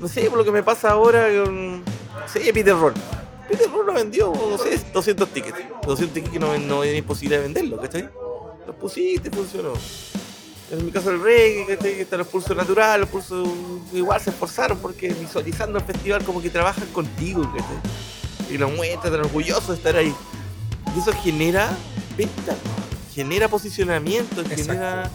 No 0.00 0.08
sé, 0.08 0.28
por 0.30 0.38
lo 0.38 0.44
que 0.44 0.50
me 0.52 0.62
pasa 0.62 0.90
ahora 0.90 1.26
con. 1.44 1.80
No 1.80 2.28
sé, 2.32 2.40
Peter 2.52 2.74
Roll. 2.74 2.94
Peter 3.48 3.68
Roll 3.70 3.86
lo 3.86 3.92
vendió, 3.94 4.32
no 4.32 4.56
sé, 4.58 4.80
200 4.92 5.28
tickets. 5.30 5.58
200 5.86 6.14
tickets 6.14 6.32
que 6.32 6.38
no, 6.38 6.56
no 6.58 6.84
era 6.84 6.96
imposible 6.96 7.36
de 7.36 7.42
venderlo, 7.42 7.80
¿cachai? 7.80 8.08
Los 8.66 8.76
pusiste, 8.76 9.30
funcionó. 9.30 9.72
En 10.70 10.86
mi 10.86 10.92
caso 10.92 11.10
el 11.10 11.20
reggae, 11.20 11.76
que 11.78 12.02
están 12.02 12.20
los 12.20 12.28
pulsos 12.28 12.56
naturales, 12.56 13.00
los 13.00 13.08
pulsos 13.08 13.48
igual 13.92 14.20
se 14.20 14.30
esforzaron 14.30 14.78
porque 14.78 15.08
visualizando 15.08 15.78
el 15.78 15.84
festival 15.84 16.22
como 16.24 16.40
que 16.40 16.48
trabajan 16.48 16.86
contigo, 16.92 17.42
¿cachai? 17.42 18.54
Y 18.54 18.56
lo 18.58 18.68
muestran, 18.70 19.06
están 19.12 19.20
orgullosos 19.26 19.68
de 19.68 19.74
estar 19.74 19.96
ahí. 19.96 20.14
Y 20.94 21.00
eso 21.00 21.12
genera 21.24 21.76
venta, 22.16 22.54
genera 23.12 23.48
posicionamiento, 23.48 24.44
genera... 24.48 25.10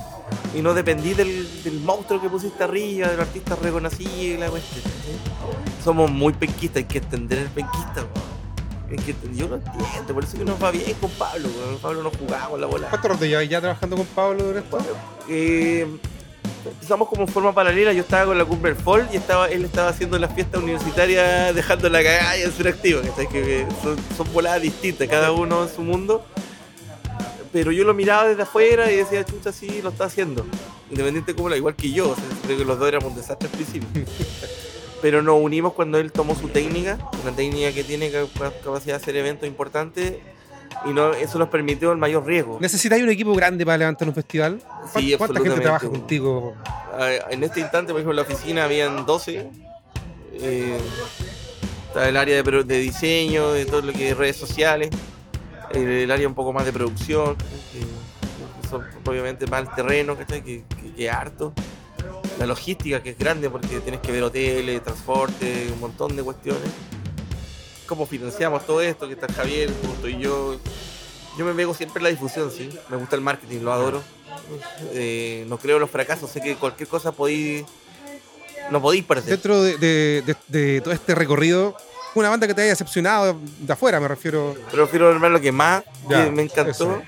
Y 0.56 0.62
no 0.62 0.74
dependí 0.74 1.14
del, 1.14 1.64
del 1.64 1.80
monstruo 1.82 2.22
que 2.22 2.30
pusiste 2.30 2.64
arriba, 2.64 3.10
del 3.10 3.20
artista 3.20 3.56
reconocido 3.56 4.36
y 4.36 4.38
la 4.38 4.50
cuestión. 4.50 4.84
Somos 5.84 6.10
muy 6.10 6.34
penquistas, 6.34 6.78
hay 6.78 6.86
que 6.86 7.00
entender 7.00 7.40
el 7.40 7.50
penquista. 7.50 8.06
Hay 8.90 8.98
que 8.98 9.16
yo 9.34 9.48
lo 9.48 9.56
entiendo, 9.56 10.14
por 10.14 10.24
eso 10.24 10.38
que 10.38 10.46
nos 10.46 10.64
va 10.64 10.72
bien 10.72 10.94
con 11.02 11.10
Pablo, 11.12 11.50
weón. 11.50 11.78
Pablo 11.80 12.04
nos 12.04 12.16
jugamos 12.16 12.60
la 12.60 12.68
bola. 12.68 12.90
¿Cuánto 12.90 13.08
rato 13.10 13.26
llevas 13.26 13.50
ya 13.50 13.60
trabajando 13.60 13.98
con 13.98 14.06
Pablo 14.06 14.58
esto? 14.58 14.78
Eh, 15.28 15.88
empezamos 16.66 17.10
como 17.10 17.24
en 17.24 17.28
forma 17.28 17.54
paralela. 17.54 17.94
Yo 17.94 18.02
estaba 18.02 18.26
con 18.26 18.38
la 18.38 18.46
Cumbre 18.46 18.74
del 18.74 18.82
Fall 18.82 19.10
y 19.12 19.18
estaba, 19.18 19.50
él 19.50 19.66
estaba 19.66 19.90
haciendo 19.90 20.18
la 20.20 20.28
fiesta 20.28 20.60
universitaria 20.60 21.52
dejando 21.52 21.90
la 21.90 22.04
cagada 22.04 22.38
y 22.38 22.44
en 22.44 22.52
ser 22.52 22.68
activo. 22.68 23.02
Que 23.02 23.68
son, 23.84 23.98
son 24.16 24.32
voladas 24.34 24.62
distintas, 24.62 25.08
cada 25.08 25.32
uno 25.32 25.64
en 25.64 25.70
su 25.70 25.82
mundo. 25.82 26.26
Pero 27.56 27.72
yo 27.72 27.86
lo 27.86 27.94
miraba 27.94 28.28
desde 28.28 28.42
afuera 28.42 28.92
y 28.92 28.98
decía, 28.98 29.24
chucha, 29.24 29.54
sí, 29.54 29.80
lo 29.82 29.88
está 29.88 30.04
haciendo. 30.04 30.46
Independiente 30.92 31.34
como 31.34 31.48
la, 31.48 31.56
igual 31.56 31.74
que 31.74 31.90
yo. 31.90 32.10
o 32.10 32.16
sea, 32.16 32.24
creo 32.44 32.58
que 32.58 32.66
los 32.66 32.78
dos 32.78 32.86
éramos 32.90 33.12
un 33.12 33.16
desastre 33.16 33.48
al 33.48 33.54
principio. 33.56 33.88
pero 35.02 35.22
nos 35.22 35.40
unimos 35.42 35.72
cuando 35.72 35.98
él 35.98 36.12
tomó 36.12 36.36
su 36.36 36.50
técnica, 36.50 36.98
una 37.24 37.34
técnica 37.34 37.72
que 37.72 37.86
tiene 37.86 38.12
cap- 38.12 38.28
capacidad 38.62 38.98
de 38.98 39.02
hacer 39.02 39.16
eventos 39.16 39.48
importantes 39.48 40.16
y 40.86 40.90
no, 40.90 41.14
eso 41.14 41.40
nos 41.40 41.48
permitió 41.48 41.94
el 41.94 41.98
mayor 41.98 42.26
riesgo. 42.26 42.58
¿Necesitáis 42.60 43.02
un 43.04 43.10
equipo 43.10 43.34
grande 43.34 43.66
para 43.66 43.78
levantar 43.78 44.10
un 44.10 44.16
festival? 44.16 44.62
¿Cuán- 44.92 45.04
Sí, 45.06 45.16
¿Cuánta 45.18 45.40
gente 45.40 45.62
trabaja 45.62 45.88
contigo? 45.88 46.56
Ah, 46.92 47.10
En 47.30 47.42
este 47.42 47.62
instante, 47.62 47.94
por 47.94 48.02
ejemplo, 48.02 48.12
en 48.22 48.28
la 48.28 48.34
oficina 48.34 48.66
habían 48.66 49.06
12. 49.06 49.48
eh, 50.34 50.78
está 51.88 52.10
el 52.10 52.18
área 52.18 52.44
de, 52.44 52.64
de 52.66 52.80
diseño, 52.80 53.54
de 53.54 53.66
todo 53.66 53.82
lo 53.82 53.94
que 53.94 54.10
es 54.10 54.18
redes 54.18 54.36
sociales, 54.36 54.90
el 55.76 56.10
área 56.12 56.28
un 56.28 56.36
poco 56.36 56.54
más 56.54 56.66
de 56.66 56.74
producción, 56.74 57.36
que 57.36 58.68
son 58.70 58.84
obviamente 59.06 59.46
más 59.48 59.62
el 59.62 59.76
terreno. 59.76 60.18
Que, 60.18 60.26
que, 60.44 60.64
que 60.96 61.10
harto. 61.10 61.54
La 62.40 62.46
logística, 62.46 63.02
que 63.02 63.12
es 63.12 63.18
grande, 63.18 63.50
porque 63.50 63.80
tienes 63.80 64.02
que 64.02 64.12
ver 64.12 64.24
hoteles, 64.24 64.84
transporte, 64.84 65.70
un 65.74 65.80
montón 65.80 66.16
de 66.16 66.24
cuestiones. 66.24 66.70
¿Cómo 67.88 68.06
financiamos 68.06 68.66
todo 68.66 68.82
esto? 68.82 69.08
Que 69.08 69.14
está 69.14 69.32
Javier, 69.32 69.72
cómo 69.82 69.94
estoy 69.94 70.18
yo. 70.18 70.58
Yo 71.38 71.46
me 71.46 71.54
veo 71.54 71.74
siempre 71.74 72.00
en 72.00 72.04
la 72.04 72.10
difusión, 72.10 72.52
sí. 72.52 72.70
Me 72.90 72.98
gusta 72.98 73.16
el 73.16 73.22
marketing, 73.22 73.60
lo 73.62 73.72
adoro. 73.74 74.02
Eh, 74.94 75.46
no 75.48 75.58
creo 75.58 75.76
en 75.78 75.82
los 75.82 75.90
fracasos, 75.92 76.30
sé 76.30 76.42
que 76.42 76.56
cualquier 76.56 76.90
cosa 76.90 77.12
podéis. 77.12 77.64
No 78.72 78.82
podéis 78.82 79.04
perder. 79.06 79.26
Dentro 79.30 79.62
de, 79.62 79.78
de- 79.78 80.24
de- 80.26 80.36
de 80.48 80.82
todo 80.82 80.94
este 80.94 81.14
recorrido, 81.16 81.76
una 82.22 82.30
banda 82.30 82.48
que 82.48 82.54
te 82.54 82.62
haya 82.62 82.72
decepcionado 82.72 83.38
de 83.60 83.74
afuera, 83.74 84.00
me 84.00 84.08
refiero. 84.08 84.56
Pero 84.72 84.90
quiero 84.90 85.10
hablar 85.10 85.32
lo 85.32 85.42
que 85.42 85.52
más 85.52 85.84
Ya, 86.10 86.30
me 86.32 86.44
encantó, 86.44 86.72
eso. 86.72 87.02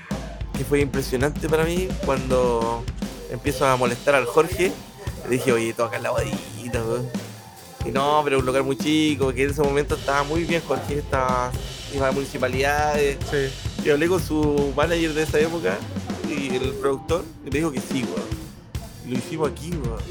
que 0.56 0.64
fue 0.64 0.80
impresionante 0.80 1.48
para 1.48 1.64
mí, 1.64 1.88
cuando 2.04 2.84
empiezo 3.30 3.66
a 3.66 3.76
molestar 3.76 4.14
al 4.14 4.26
Jorge, 4.26 4.72
le 5.24 5.30
dije, 5.30 5.52
oye, 5.52 5.72
toca 5.72 5.98
la 5.98 6.10
bodita. 6.10 6.38
Y 7.84 7.90
no, 7.90 8.20
pero 8.24 8.38
un 8.38 8.46
lugar 8.46 8.62
muy 8.64 8.76
chico, 8.76 9.32
que 9.32 9.44
en 9.44 9.50
ese 9.50 9.62
momento 9.62 9.94
estaba 9.94 10.22
muy 10.24 10.44
bien, 10.44 10.62
Jorge 10.66 10.98
estaba 10.98 11.50
iba 11.94 12.08
a 12.08 12.12
municipalidades. 12.12 13.16
Sí. 13.30 13.84
Y 13.86 13.90
hablé 13.90 14.08
con 14.08 14.22
su 14.22 14.72
manager 14.76 15.14
de 15.14 15.22
esa 15.22 15.38
época 15.38 15.78
y 16.28 16.54
el 16.56 16.72
productor, 16.74 17.24
y 17.46 17.50
me 17.50 17.58
dijo 17.58 17.72
que 17.72 17.80
sí, 17.80 18.04
weón. 18.04 18.28
Lo 19.06 19.16
hicimos 19.16 19.50
aquí, 19.50 19.70
weón. 19.70 20.02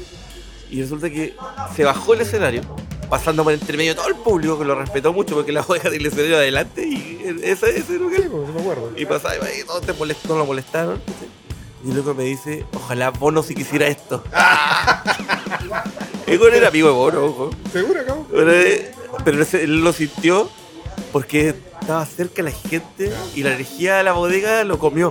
Y 0.70 0.82
resulta 0.82 1.08
que 1.08 1.34
se 1.76 1.84
bajó 1.84 2.14
el 2.14 2.22
escenario, 2.22 2.62
pasando 3.08 3.44
por 3.44 3.52
entre 3.52 3.76
medio 3.76 3.94
todo 3.96 4.08
el 4.08 4.14
público, 4.16 4.58
que 4.58 4.64
lo 4.64 4.74
respetó 4.74 5.12
mucho 5.12 5.34
porque 5.34 5.52
la 5.52 5.60
oveja 5.68 5.90
del 5.90 6.04
escenario 6.06 6.36
adelante 6.36 6.86
y 6.86 7.18
ese, 7.42 7.78
ese 7.78 7.94
lugar. 7.98 8.20
Sí, 8.22 8.28
pues, 8.30 8.48
me 8.54 8.60
acuerdo. 8.60 8.92
Y 8.96 9.06
pasaba 9.06 9.36
y 9.58 9.64
todos 9.64 9.82
te 9.82 9.94
molest- 9.94 10.22
todos 10.26 10.38
lo 10.38 10.46
molestaron. 10.46 11.00
Y 11.84 11.92
luego 11.92 12.12
me 12.12 12.24
dice, 12.24 12.64
ojalá 12.74 13.10
Bono 13.10 13.42
si 13.42 13.54
quisiera 13.54 13.86
esto. 13.86 14.22
y 16.26 16.36
con 16.38 16.52
era 16.54 16.68
amigo 16.68 16.88
de 16.88 16.94
Bono, 16.94 17.24
ojo. 17.24 17.50
¿Seguro, 17.72 18.00
cabrón? 18.04 18.26
Pero, 18.30 18.52
eh, 18.52 18.90
pero 19.24 19.42
él 19.52 19.80
lo 19.84 19.92
sintió 19.92 20.50
porque 21.12 21.54
estaba 21.80 22.04
cerca 22.04 22.42
la 22.42 22.50
gente 22.50 23.12
y 23.34 23.42
la 23.42 23.50
energía 23.54 23.96
de 23.98 24.02
la 24.04 24.12
bodega 24.12 24.64
lo 24.64 24.78
comió. 24.78 25.10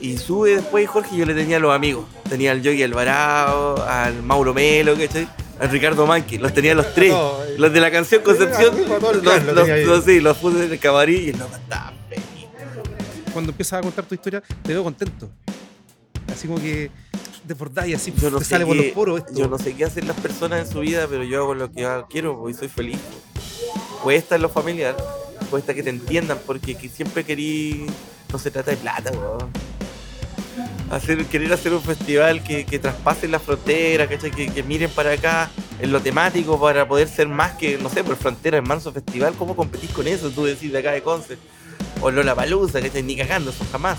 Y 0.00 0.16
sube 0.18 0.54
después 0.54 0.88
Jorge 0.88 1.16
y 1.16 1.18
yo 1.18 1.26
le 1.26 1.34
tenía 1.34 1.56
a 1.56 1.60
los 1.60 1.74
amigos. 1.74 2.04
Tenía 2.28 2.52
al 2.52 2.62
Yogi 2.62 2.82
Alvarado, 2.84 3.84
al 3.84 4.22
Mauro 4.22 4.54
Melo, 4.54 4.96
¿cachai? 4.96 5.28
Al 5.60 5.70
Ricardo 5.70 6.06
Manqui. 6.06 6.38
Los 6.38 6.52
tenía 6.54 6.74
los 6.74 6.94
tres. 6.94 7.12
No, 7.12 7.42
eh. 7.44 7.56
Los 7.58 7.72
de 7.72 7.80
la 7.80 7.90
canción 7.90 8.22
Concepción. 8.22 8.74
Los, 9.22 9.86
los- 9.86 10.04
sí, 10.04 10.20
los 10.20 10.36
puse 10.38 10.64
en 10.66 10.72
el 10.72 10.78
camarín 10.78 11.22
y 11.24 11.28
el 11.30 11.38
loco 11.38 11.54
estaba 11.56 11.92
feliz. 12.08 12.24
Cuando 13.32 13.50
empiezas 13.50 13.78
a 13.78 13.82
contar 13.82 14.04
tu 14.04 14.14
historia, 14.14 14.42
te 14.62 14.72
veo 14.72 14.84
contento. 14.84 15.28
Así 16.32 16.46
como 16.46 16.60
que 16.60 16.90
desbordáis 17.44 17.96
así, 17.96 18.12
Yo 18.20 18.30
no 18.30 18.38
te 18.38 18.44
sale 18.44 18.66
por 18.66 18.76
los 18.76 18.86
poros 18.86 19.18
esto. 19.20 19.32
Yo 19.34 19.48
no 19.48 19.58
sé 19.58 19.74
qué 19.74 19.84
hacen 19.84 20.06
las 20.06 20.16
personas 20.16 20.66
en 20.66 20.72
su 20.72 20.80
vida, 20.80 21.06
pero 21.08 21.24
yo 21.24 21.42
hago 21.42 21.54
lo 21.54 21.72
que 21.72 21.86
quiero 22.10 22.48
y 22.48 22.54
soy 22.54 22.68
feliz. 22.68 22.98
Cuesta 24.02 24.36
en 24.36 24.42
lo 24.42 24.48
familiar, 24.48 24.96
cuesta 25.50 25.74
que 25.74 25.82
te 25.82 25.90
entiendan, 25.90 26.38
porque 26.46 26.74
que 26.76 26.88
siempre 26.88 27.24
querí. 27.24 27.86
No 28.32 28.38
se 28.38 28.50
trata 28.50 28.70
de 28.70 28.76
plata, 28.76 29.10
weón. 29.12 29.50
Querer 31.30 31.52
hacer 31.52 31.72
un 31.74 31.82
festival 31.82 32.42
que, 32.42 32.64
que 32.64 32.78
traspase 32.78 33.28
la 33.28 33.38
frontera. 33.38 34.08
Que, 34.08 34.18
que 34.18 34.62
miren 34.62 34.90
para 34.90 35.12
acá 35.12 35.50
en 35.80 35.92
lo 35.92 36.00
temático 36.00 36.60
para 36.60 36.88
poder 36.88 37.08
ser 37.08 37.28
más 37.28 37.52
que, 37.52 37.78
no 37.78 37.88
sé, 37.88 38.02
por 38.04 38.16
frontera 38.16 38.58
en 38.58 38.64
Manso 38.64 38.92
Festival. 38.92 39.34
¿Cómo 39.38 39.54
competís 39.54 39.90
con 39.90 40.08
eso? 40.08 40.30
Tú 40.30 40.44
decís 40.44 40.72
de 40.72 40.78
acá 40.78 40.92
de 40.92 41.02
Conce. 41.02 41.38
O 42.00 42.10
Lola 42.10 42.34
Palusa, 42.34 42.80
¿cachai? 42.80 43.02
Ni 43.02 43.16
cagando, 43.16 43.50
eso 43.50 43.64
jamás 43.70 43.98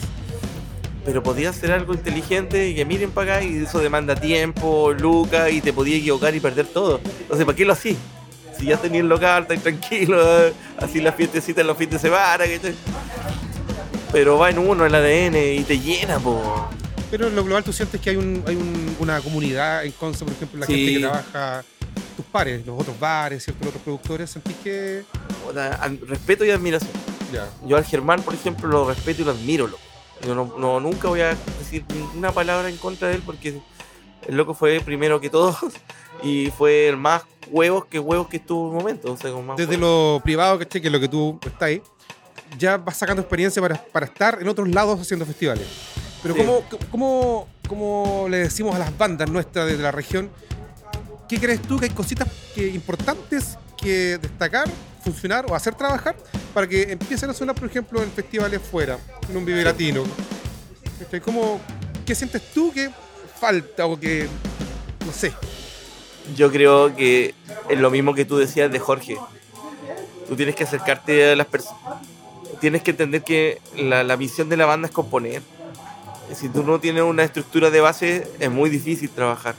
pero 1.06 1.24
podía 1.24 1.50
hacer 1.50 1.72
algo 1.72 1.94
inteligente 1.94 2.70
y 2.70 2.76
que 2.76 2.86
miren 2.86 3.10
para 3.10 3.38
acá 3.38 3.44
y 3.44 3.64
eso 3.64 3.80
demanda 3.80 4.16
tiempo, 4.16 4.94
lucas 4.94 5.52
y 5.52 5.60
te 5.60 5.74
podía 5.74 5.98
equivocar 5.98 6.36
y 6.36 6.40
perder 6.40 6.68
todo. 6.68 7.00
Entonces, 7.22 7.46
¿para 7.46 7.56
qué 7.56 7.66
lo 7.66 7.74
así? 7.74 7.98
Si 8.58 8.68
ya 8.68 8.78
tenías 8.78 9.02
el 9.02 9.10
local, 9.10 9.44
estás 9.44 9.64
tranquilo, 9.64 10.22
así 10.78 11.02
las 11.02 11.16
fiestecitas 11.16 11.66
los 11.66 11.78
fines 11.78 11.94
de 11.94 12.10
semana, 12.10 12.44
¿cachai? 12.46 12.76
Pero 14.12 14.38
va 14.38 14.50
en 14.50 14.60
uno, 14.60 14.86
el 14.86 14.94
ADN, 14.94 15.36
y 15.36 15.64
te 15.64 15.80
llena, 15.80 16.20
po. 16.20 16.70
Pero 17.12 17.28
en 17.28 17.36
lo 17.36 17.44
global 17.44 17.64
tú 17.64 17.74
sientes 17.74 18.00
que 18.00 18.12
hay, 18.12 18.16
un, 18.18 18.44
hay 18.48 18.56
un- 18.56 18.96
una 19.00 19.20
comunidad 19.22 19.84
en 19.86 19.92
Conce, 19.94 20.24
por 20.26 20.34
ejemplo, 20.34 20.60
la 20.60 20.66
Sí. 20.68 20.74
gente 20.76 20.94
que 20.94 21.00
trabaja, 21.00 21.64
tus 22.16 22.26
pares, 22.26 22.66
los 22.66 22.80
otros 22.80 23.00
bares, 23.00 23.44
¿cierto? 23.44 23.60
los 23.62 23.70
otros 23.70 23.84
productores, 23.84 24.30
sentís 24.30 24.56
que... 24.64 25.04
Respeto 26.08 26.46
y 26.46 26.52
admiración. 26.52 26.92
Yo 27.66 27.78
al 27.78 27.86
Germán, 27.86 28.22
por 28.22 28.34
ejemplo, 28.34 28.68
lo 28.70 28.88
respeto 28.88 29.22
y 29.22 29.26
lo 29.26 29.32
admiro. 29.32 29.68
loco. 29.68 29.82
Yo 30.26 30.36
no, 30.36 30.54
no- 30.58 30.80
nunca 30.80 31.08
voy 31.08 31.22
a 31.22 31.36
decir 31.60 31.84
ninguna 31.94 32.32
palabra 32.32 32.70
en 32.70 32.78
contra 32.78 33.08
de 33.08 33.16
él 33.16 33.22
porque 33.26 33.60
el 34.28 34.36
loco 34.38 34.54
fue 34.54 34.80
primero 34.82 35.20
que 35.22 35.30
todos 35.30 35.56
y 36.24 36.52
fue 36.58 36.90
el 36.90 36.98
más 36.98 37.24
huevos 37.50 37.86
que 37.86 37.98
huevos 38.00 38.28
que 38.28 38.38
estuvo 38.38 38.66
en 38.70 38.72
un 38.72 38.78
momento. 38.80 39.12
O 39.14 39.18
sea, 39.18 39.32
con 39.32 39.46
más 39.48 39.58
Desde 39.58 39.78
huevos. 39.78 40.18
lo 40.18 40.22
privado, 40.24 40.60
¿cachai? 40.60 40.82
Que 40.82 40.88
es 40.88 40.92
lo 40.92 41.00
que 41.00 41.08
tú 41.08 41.40
estás 41.44 41.62
ahí, 41.64 41.82
ya 42.58 42.78
vas 42.78 42.98
sacando 42.98 43.22
experiencia 43.22 43.62
para, 43.62 43.76
para 43.82 44.06
estar 44.08 44.38
en 44.42 44.48
otros 44.48 44.68
lados 44.68 45.00
haciendo 45.00 45.26
festivales. 45.26 45.66
Pero 46.22 46.36
Sí. 46.36 46.42
¿cómo, 46.42 46.64
cómo, 46.92 47.48
cómo 47.68 48.28
le 48.30 48.38
decimos 48.38 48.76
a 48.76 48.80
las 48.80 48.98
bandas 48.98 49.30
nuestras 49.30 49.68
de 49.68 49.78
la 49.78 49.92
región? 49.92 50.30
¿Qué 51.28 51.40
crees 51.40 51.62
tú 51.62 51.78
que 51.80 51.86
hay 51.86 51.92
cositas 51.92 52.28
que, 52.56 52.68
importantes 52.68 53.58
que 53.78 54.18
destacar, 54.18 54.68
funcionar 55.04 55.46
o 55.50 55.56
hacer 55.56 55.76
trabajar 55.76 56.16
para 56.54 56.68
que 56.68 56.92
empiecen 56.92 57.30
a 57.30 57.34
sonar, 57.34 57.56
por 57.56 57.70
ejemplo, 57.70 58.02
en 58.02 58.12
festivales 58.12 58.62
fuera, 58.62 58.98
en 59.30 59.38
un 59.38 59.46
Vive 59.46 59.64
Latino? 59.64 60.04
¿Cómo, 61.24 61.60
¿Qué 62.06 62.14
sientes 62.16 62.42
tú 62.54 62.72
que 62.74 62.90
falta 63.40 63.86
o 63.86 63.98
que, 64.00 64.28
no 65.06 65.14
sé, 65.14 65.32
Yo 66.36 66.52
creo 66.52 66.94
que 66.96 67.34
es 67.70 67.80
lo 67.80 67.90
mismo 67.90 68.14
que 68.14 68.26
tú 68.26 68.38
decías 68.38 68.70
de 68.72 68.80
Jorge. 68.80 69.18
Tú 70.28 70.36
tienes 70.36 70.56
que 70.56 70.64
acercarte 70.64 71.32
a 71.32 71.36
las 71.36 71.48
personas. 71.48 71.80
Tienes 72.60 72.84
que 72.84 72.92
entender 72.92 73.24
que 73.24 73.62
la, 73.78 74.04
la 74.04 74.18
misión 74.18 74.50
de 74.50 74.58
la 74.58 74.66
banda 74.66 74.88
es 74.90 74.94
componer. 74.94 75.42
Si 76.36 76.50
tú 76.50 76.64
no 76.64 76.80
tienes 76.80 77.04
una 77.04 77.24
estructura 77.24 77.70
de 77.70 77.82
base, 77.82 78.28
es 78.40 78.50
muy 78.52 78.70
difícil 78.70 79.10
trabajar. 79.10 79.56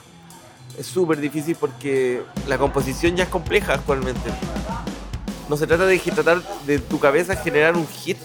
Es 0.79 0.87
súper 0.87 1.21
difícil 1.21 1.57
porque 1.59 2.23
la 2.47 2.59
composición 2.59 3.17
ya 3.17 3.25
es 3.25 3.29
compleja 3.31 3.75
actualmente. 3.75 4.31
No 5.49 5.57
se 5.57 5.67
trata 5.67 5.85
de 5.87 5.99
que- 5.99 6.13
tratar 6.13 6.43
de 6.67 6.79
tu 6.79 6.99
cabeza 7.01 7.35
generar 7.37 7.77
un 7.77 7.87
hit, 7.89 8.17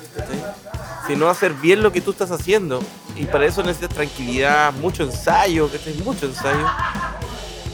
sino 1.08 1.27
hacer 1.27 1.53
bien 1.53 1.81
lo 1.81 1.91
que 1.91 2.01
tú 2.01 2.12
estás 2.12 2.31
haciendo. 2.31 2.81
Y 3.15 3.25
para 3.25 3.45
eso 3.45 3.62
necesitas 3.63 3.95
tranquilidad, 3.95 4.73
mucho 4.73 5.03
ensayo, 5.03 5.69
¿cachai? 5.69 5.93
mucho 6.03 6.27
ensayo. 6.27 6.65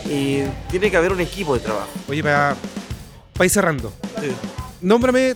Y 0.06 0.44
tiene 0.70 0.90
que 0.90 0.98
haber 0.98 1.12
un 1.12 1.22
equipo 1.22 1.54
de 1.54 1.60
trabajo. 1.62 1.88
oye, 2.10 2.24
para, 2.24 2.56
para 3.34 3.46
ir 3.46 3.52
cerrando, 3.52 3.94
Sí. 4.22 4.28
nómbrame, 4.82 5.36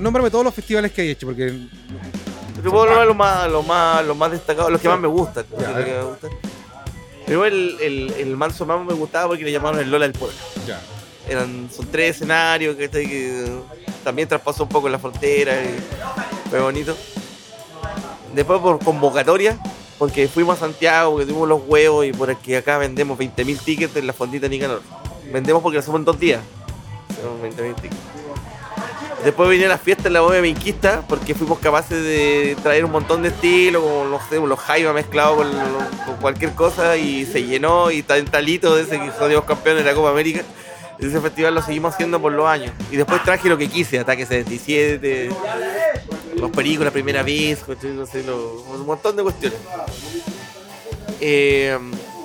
nómbrame 0.00 0.30
todos 0.30 0.44
los 0.44 0.54
festivales 0.54 0.92
que 0.92 1.02
hay 1.02 1.10
hecho, 1.10 1.26
porque 1.26 1.66
Te 2.62 2.70
puedo 2.70 2.82
hablar 2.84 3.06
lo 3.06 3.14
más, 3.14 3.50
lo 3.50 3.62
más, 3.62 4.04
lo 4.04 4.14
más 4.14 4.30
destacado, 4.30 4.70
los 4.70 4.80
que 4.80 4.88
más 4.88 4.98
me 4.98 5.08
gustan. 5.08 5.44
Primero 7.24 7.44
el, 7.46 7.76
el, 7.80 8.10
el 8.18 8.36
manso 8.36 8.64
más 8.66 8.84
me 8.84 8.94
gustaba 8.94 9.28
porque 9.28 9.44
le 9.44 9.52
llamaban 9.52 9.80
el 9.80 9.90
Lola 9.90 10.06
del 10.06 10.12
Pueblo. 10.18 10.36
ya. 10.66 10.80
Eran, 11.28 11.68
son 11.74 11.86
tres 11.90 12.16
escenarios 12.16 12.76
que, 12.76 12.88
que 12.88 13.52
también 14.04 14.28
traspasó 14.28 14.62
un 14.62 14.68
poco 14.68 14.88
la 14.88 14.98
frontera 14.98 15.54
y 15.60 16.48
fue 16.50 16.60
bonito. 16.60 16.96
Después 18.32 18.60
por 18.60 18.78
convocatoria, 18.84 19.58
porque 19.98 20.28
fuimos 20.28 20.56
a 20.58 20.60
Santiago, 20.60 21.12
porque 21.12 21.26
tuvimos 21.26 21.48
los 21.48 21.62
huevos 21.66 22.06
y 22.06 22.12
por 22.12 22.30
aquí 22.30 22.54
acá 22.54 22.78
vendemos 22.78 23.18
20.000 23.18 23.58
tickets 23.58 23.96
en 23.96 24.06
la 24.06 24.12
fondita 24.12 24.46
Nicanor. 24.46 24.82
Vendemos 25.32 25.62
porque 25.62 25.74
lo 25.74 25.80
hacemos 25.80 25.98
en 25.98 26.04
dos 26.04 26.20
días. 26.20 26.40
Hacemos 27.10 27.40
20.000 27.42 27.74
tickets. 27.74 27.96
Después 29.24 29.48
venía 29.48 29.66
la 29.68 29.78
fiesta 29.78 30.06
en 30.08 30.12
la 30.14 30.20
boda 30.20 30.40
minquista 30.40 31.02
porque 31.08 31.34
fuimos 31.34 31.58
capaces 31.58 32.00
de 32.02 32.56
traer 32.62 32.84
un 32.84 32.92
montón 32.92 33.22
de 33.22 33.28
estilos, 33.28 33.82
como 33.82 34.04
no 34.04 34.20
sé, 34.28 34.36
los 34.38 34.58
jaiba 34.60 34.92
mezclados 34.92 35.36
con, 35.36 35.50
con 36.06 36.16
cualquier 36.20 36.52
cosa 36.52 36.96
y 36.96 37.24
se 37.26 37.42
llenó 37.44 37.90
y 37.90 38.02
talito 38.02 38.76
de 38.76 38.82
ese 38.82 39.00
que 39.00 39.10
salimos 39.18 39.44
campeones 39.44 39.84
de 39.84 39.90
la 39.90 39.96
Copa 39.96 40.10
América. 40.10 40.42
Ese 40.98 41.20
festival 41.20 41.54
lo 41.54 41.62
seguimos 41.62 41.92
haciendo 41.94 42.20
por 42.20 42.32
los 42.32 42.46
años. 42.46 42.72
Y 42.90 42.96
después 42.96 43.22
traje 43.24 43.48
lo 43.48 43.58
que 43.58 43.68
quise, 43.68 43.98
Ataque 43.98 44.24
77, 44.24 45.28
los 46.36 46.50
la 46.84 46.90
primera 46.90 47.22
vez, 47.22 47.64
no 47.68 48.06
sé, 48.06 48.20
un 48.30 48.86
montón 48.86 49.16
de 49.16 49.22
cuestiones. 49.22 49.58
Eh, 51.20 51.76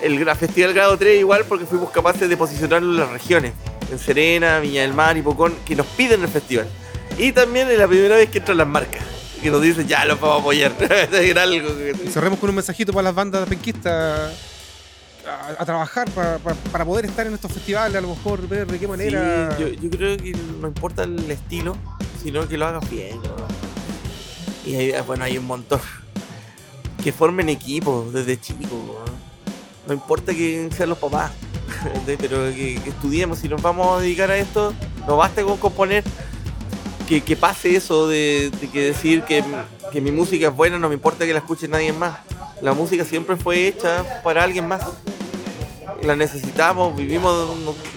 el 0.02 0.20
gra- 0.24 0.36
Festival 0.36 0.74
Grado 0.74 0.98
3 0.98 1.20
igual 1.20 1.46
porque 1.48 1.66
fuimos 1.66 1.90
capaces 1.92 2.30
de 2.30 2.38
posicionarlo 2.38 2.92
en 2.92 2.98
las 3.00 3.10
regiones. 3.10 3.54
En 3.92 4.00
Serena, 4.00 4.60
Viña 4.60 4.82
del 4.82 4.94
Mar 4.94 5.18
y 5.18 5.22
Pocón, 5.22 5.56
que 5.66 5.76
nos 5.76 5.86
piden 5.88 6.22
el 6.22 6.28
festival. 6.30 6.68
Y 7.18 7.32
también 7.34 7.70
es 7.70 7.78
la 7.78 7.88
primera 7.88 8.16
vez 8.16 8.30
que 8.30 8.38
entran 8.40 8.58
las 8.58 8.68
marcas, 8.68 9.04
que 9.42 9.52
nos 9.52 9.62
dicen, 9.62 9.88
ya, 9.88 10.06
los 10.06 10.20
vamos 10.20 10.38
a 10.38 10.42
apoyar. 10.42 10.72
Algo 11.40 11.70
Cerremos 12.12 12.40
con 12.40 12.50
un 12.50 12.56
mensajito 12.56 12.94
para 12.94 13.04
las 13.04 13.16
bandas 13.16 13.48
penquistas 13.48 14.34
a, 15.28 15.62
a 15.62 15.66
trabajar 15.66 16.10
pa- 16.12 16.38
pa- 16.40 16.56
para 16.72 16.86
poder 16.86 17.06
estar 17.06 17.28
en 17.28 17.34
estos 17.34 17.52
festivales, 17.52 17.96
a 17.98 18.02
lo 18.02 18.08
mejor 18.16 18.48
ver 18.48 18.66
de 18.66 18.80
qué 18.80 18.88
manera. 18.88 19.56
Sí, 19.58 19.64
yo, 19.64 19.68
yo 19.70 19.90
creo 19.90 20.18
que 20.18 20.32
no 20.60 20.68
importa 20.68 21.04
el 21.04 21.30
estilo, 21.30 21.76
sino 22.24 22.48
que 22.48 22.58
lo 22.58 22.66
hagas 22.68 22.90
bien. 22.90 23.18
¿no? 23.22 23.36
Y 24.66 24.76
hay, 24.76 24.94
bueno, 25.06 25.24
hay 25.26 25.38
un 25.38 25.46
montón. 25.46 25.82
Que 27.04 27.12
formen 27.12 27.50
equipos 27.50 28.14
desde 28.14 28.40
chicos. 28.40 28.70
¿no? 28.70 28.94
No 29.88 29.94
importa 29.94 30.34
que 30.36 30.70
sean 30.76 30.90
los 30.90 31.00
papás. 31.00 31.32
pero 32.20 32.46
que, 32.54 32.80
que 32.84 32.90
estudiemos. 32.90 33.40
Si 33.40 33.50
nos 33.50 33.62
vamos 33.62 33.98
a 33.98 34.02
dedicar 34.02 34.32
a 34.32 34.38
esto, 34.38 34.74
no 35.08 35.18
basta 35.18 35.44
con 35.44 35.58
componer. 35.58 36.04
Que, 37.08 37.22
que 37.22 37.36
pase 37.36 37.76
eso 37.76 38.08
de, 38.08 38.52
que 38.72 38.86
decir 38.86 39.24
que, 39.24 39.44
que 39.92 40.00
mi 40.00 40.12
música 40.12 40.48
es 40.48 40.56
buena, 40.56 40.80
no 40.80 40.88
me 40.88 40.94
importa 40.94 41.26
que 41.26 41.34
la 41.34 41.40
escuche 41.40 41.68
nadie 41.68 41.92
más. 41.92 42.20
La 42.62 42.74
música 42.74 43.04
siempre 43.04 43.36
fue 43.36 43.68
hecha 43.68 44.22
para 44.24 44.44
alguien 44.44 44.68
más. 44.68 44.82
La 46.04 46.16
necesitamos, 46.16 46.96
vivimos, 46.96 47.50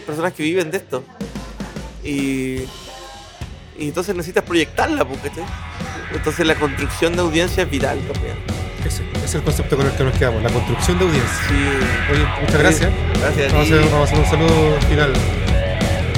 personas 0.05 0.33
que 0.33 0.43
viven 0.43 0.71
de 0.73 0.79
esto. 0.79 1.05
Y, 2.03 2.63
y 3.79 3.89
entonces 3.89 4.17
necesitas 4.17 4.43
proyectarla, 4.43 5.05
pues, 5.05 5.21
¿cachai? 5.21 5.45
Entonces 6.13 6.45
la 6.45 6.57
construcción 6.57 7.15
de 7.15 7.23
audiencia 7.23 7.63
es 7.63 7.71
vital 7.71 8.01
también. 8.13 8.54
Ese, 8.85 9.03
es 9.25 9.35
el 9.35 9.43
concepto 9.43 9.77
con 9.77 9.87
el 9.87 9.93
que 9.93 10.05
nos 10.05 10.15
quedamos, 10.15 10.43
la 10.43 10.51
construcción 10.51 10.99
de 10.99 11.05
audiencia. 11.07 11.39
Sí. 11.49 11.55
Oye, 12.13 12.27
muchas 12.41 12.59
gracias. 12.59 12.93
Gracias. 13.21 13.53
Vamos 13.53 13.71
a, 13.71 13.75
hacer, 13.75 13.91
vamos 13.91 14.01
a 14.01 14.13
hacer 14.13 14.19
un 14.19 14.27
saludo 14.27 14.81
final. 14.89 15.13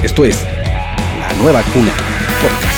Esto 0.03 0.25
es 0.25 0.43
La 1.19 1.33
Nueva 1.41 1.63
Cuna 1.63 1.93
Podcast. 2.41 2.76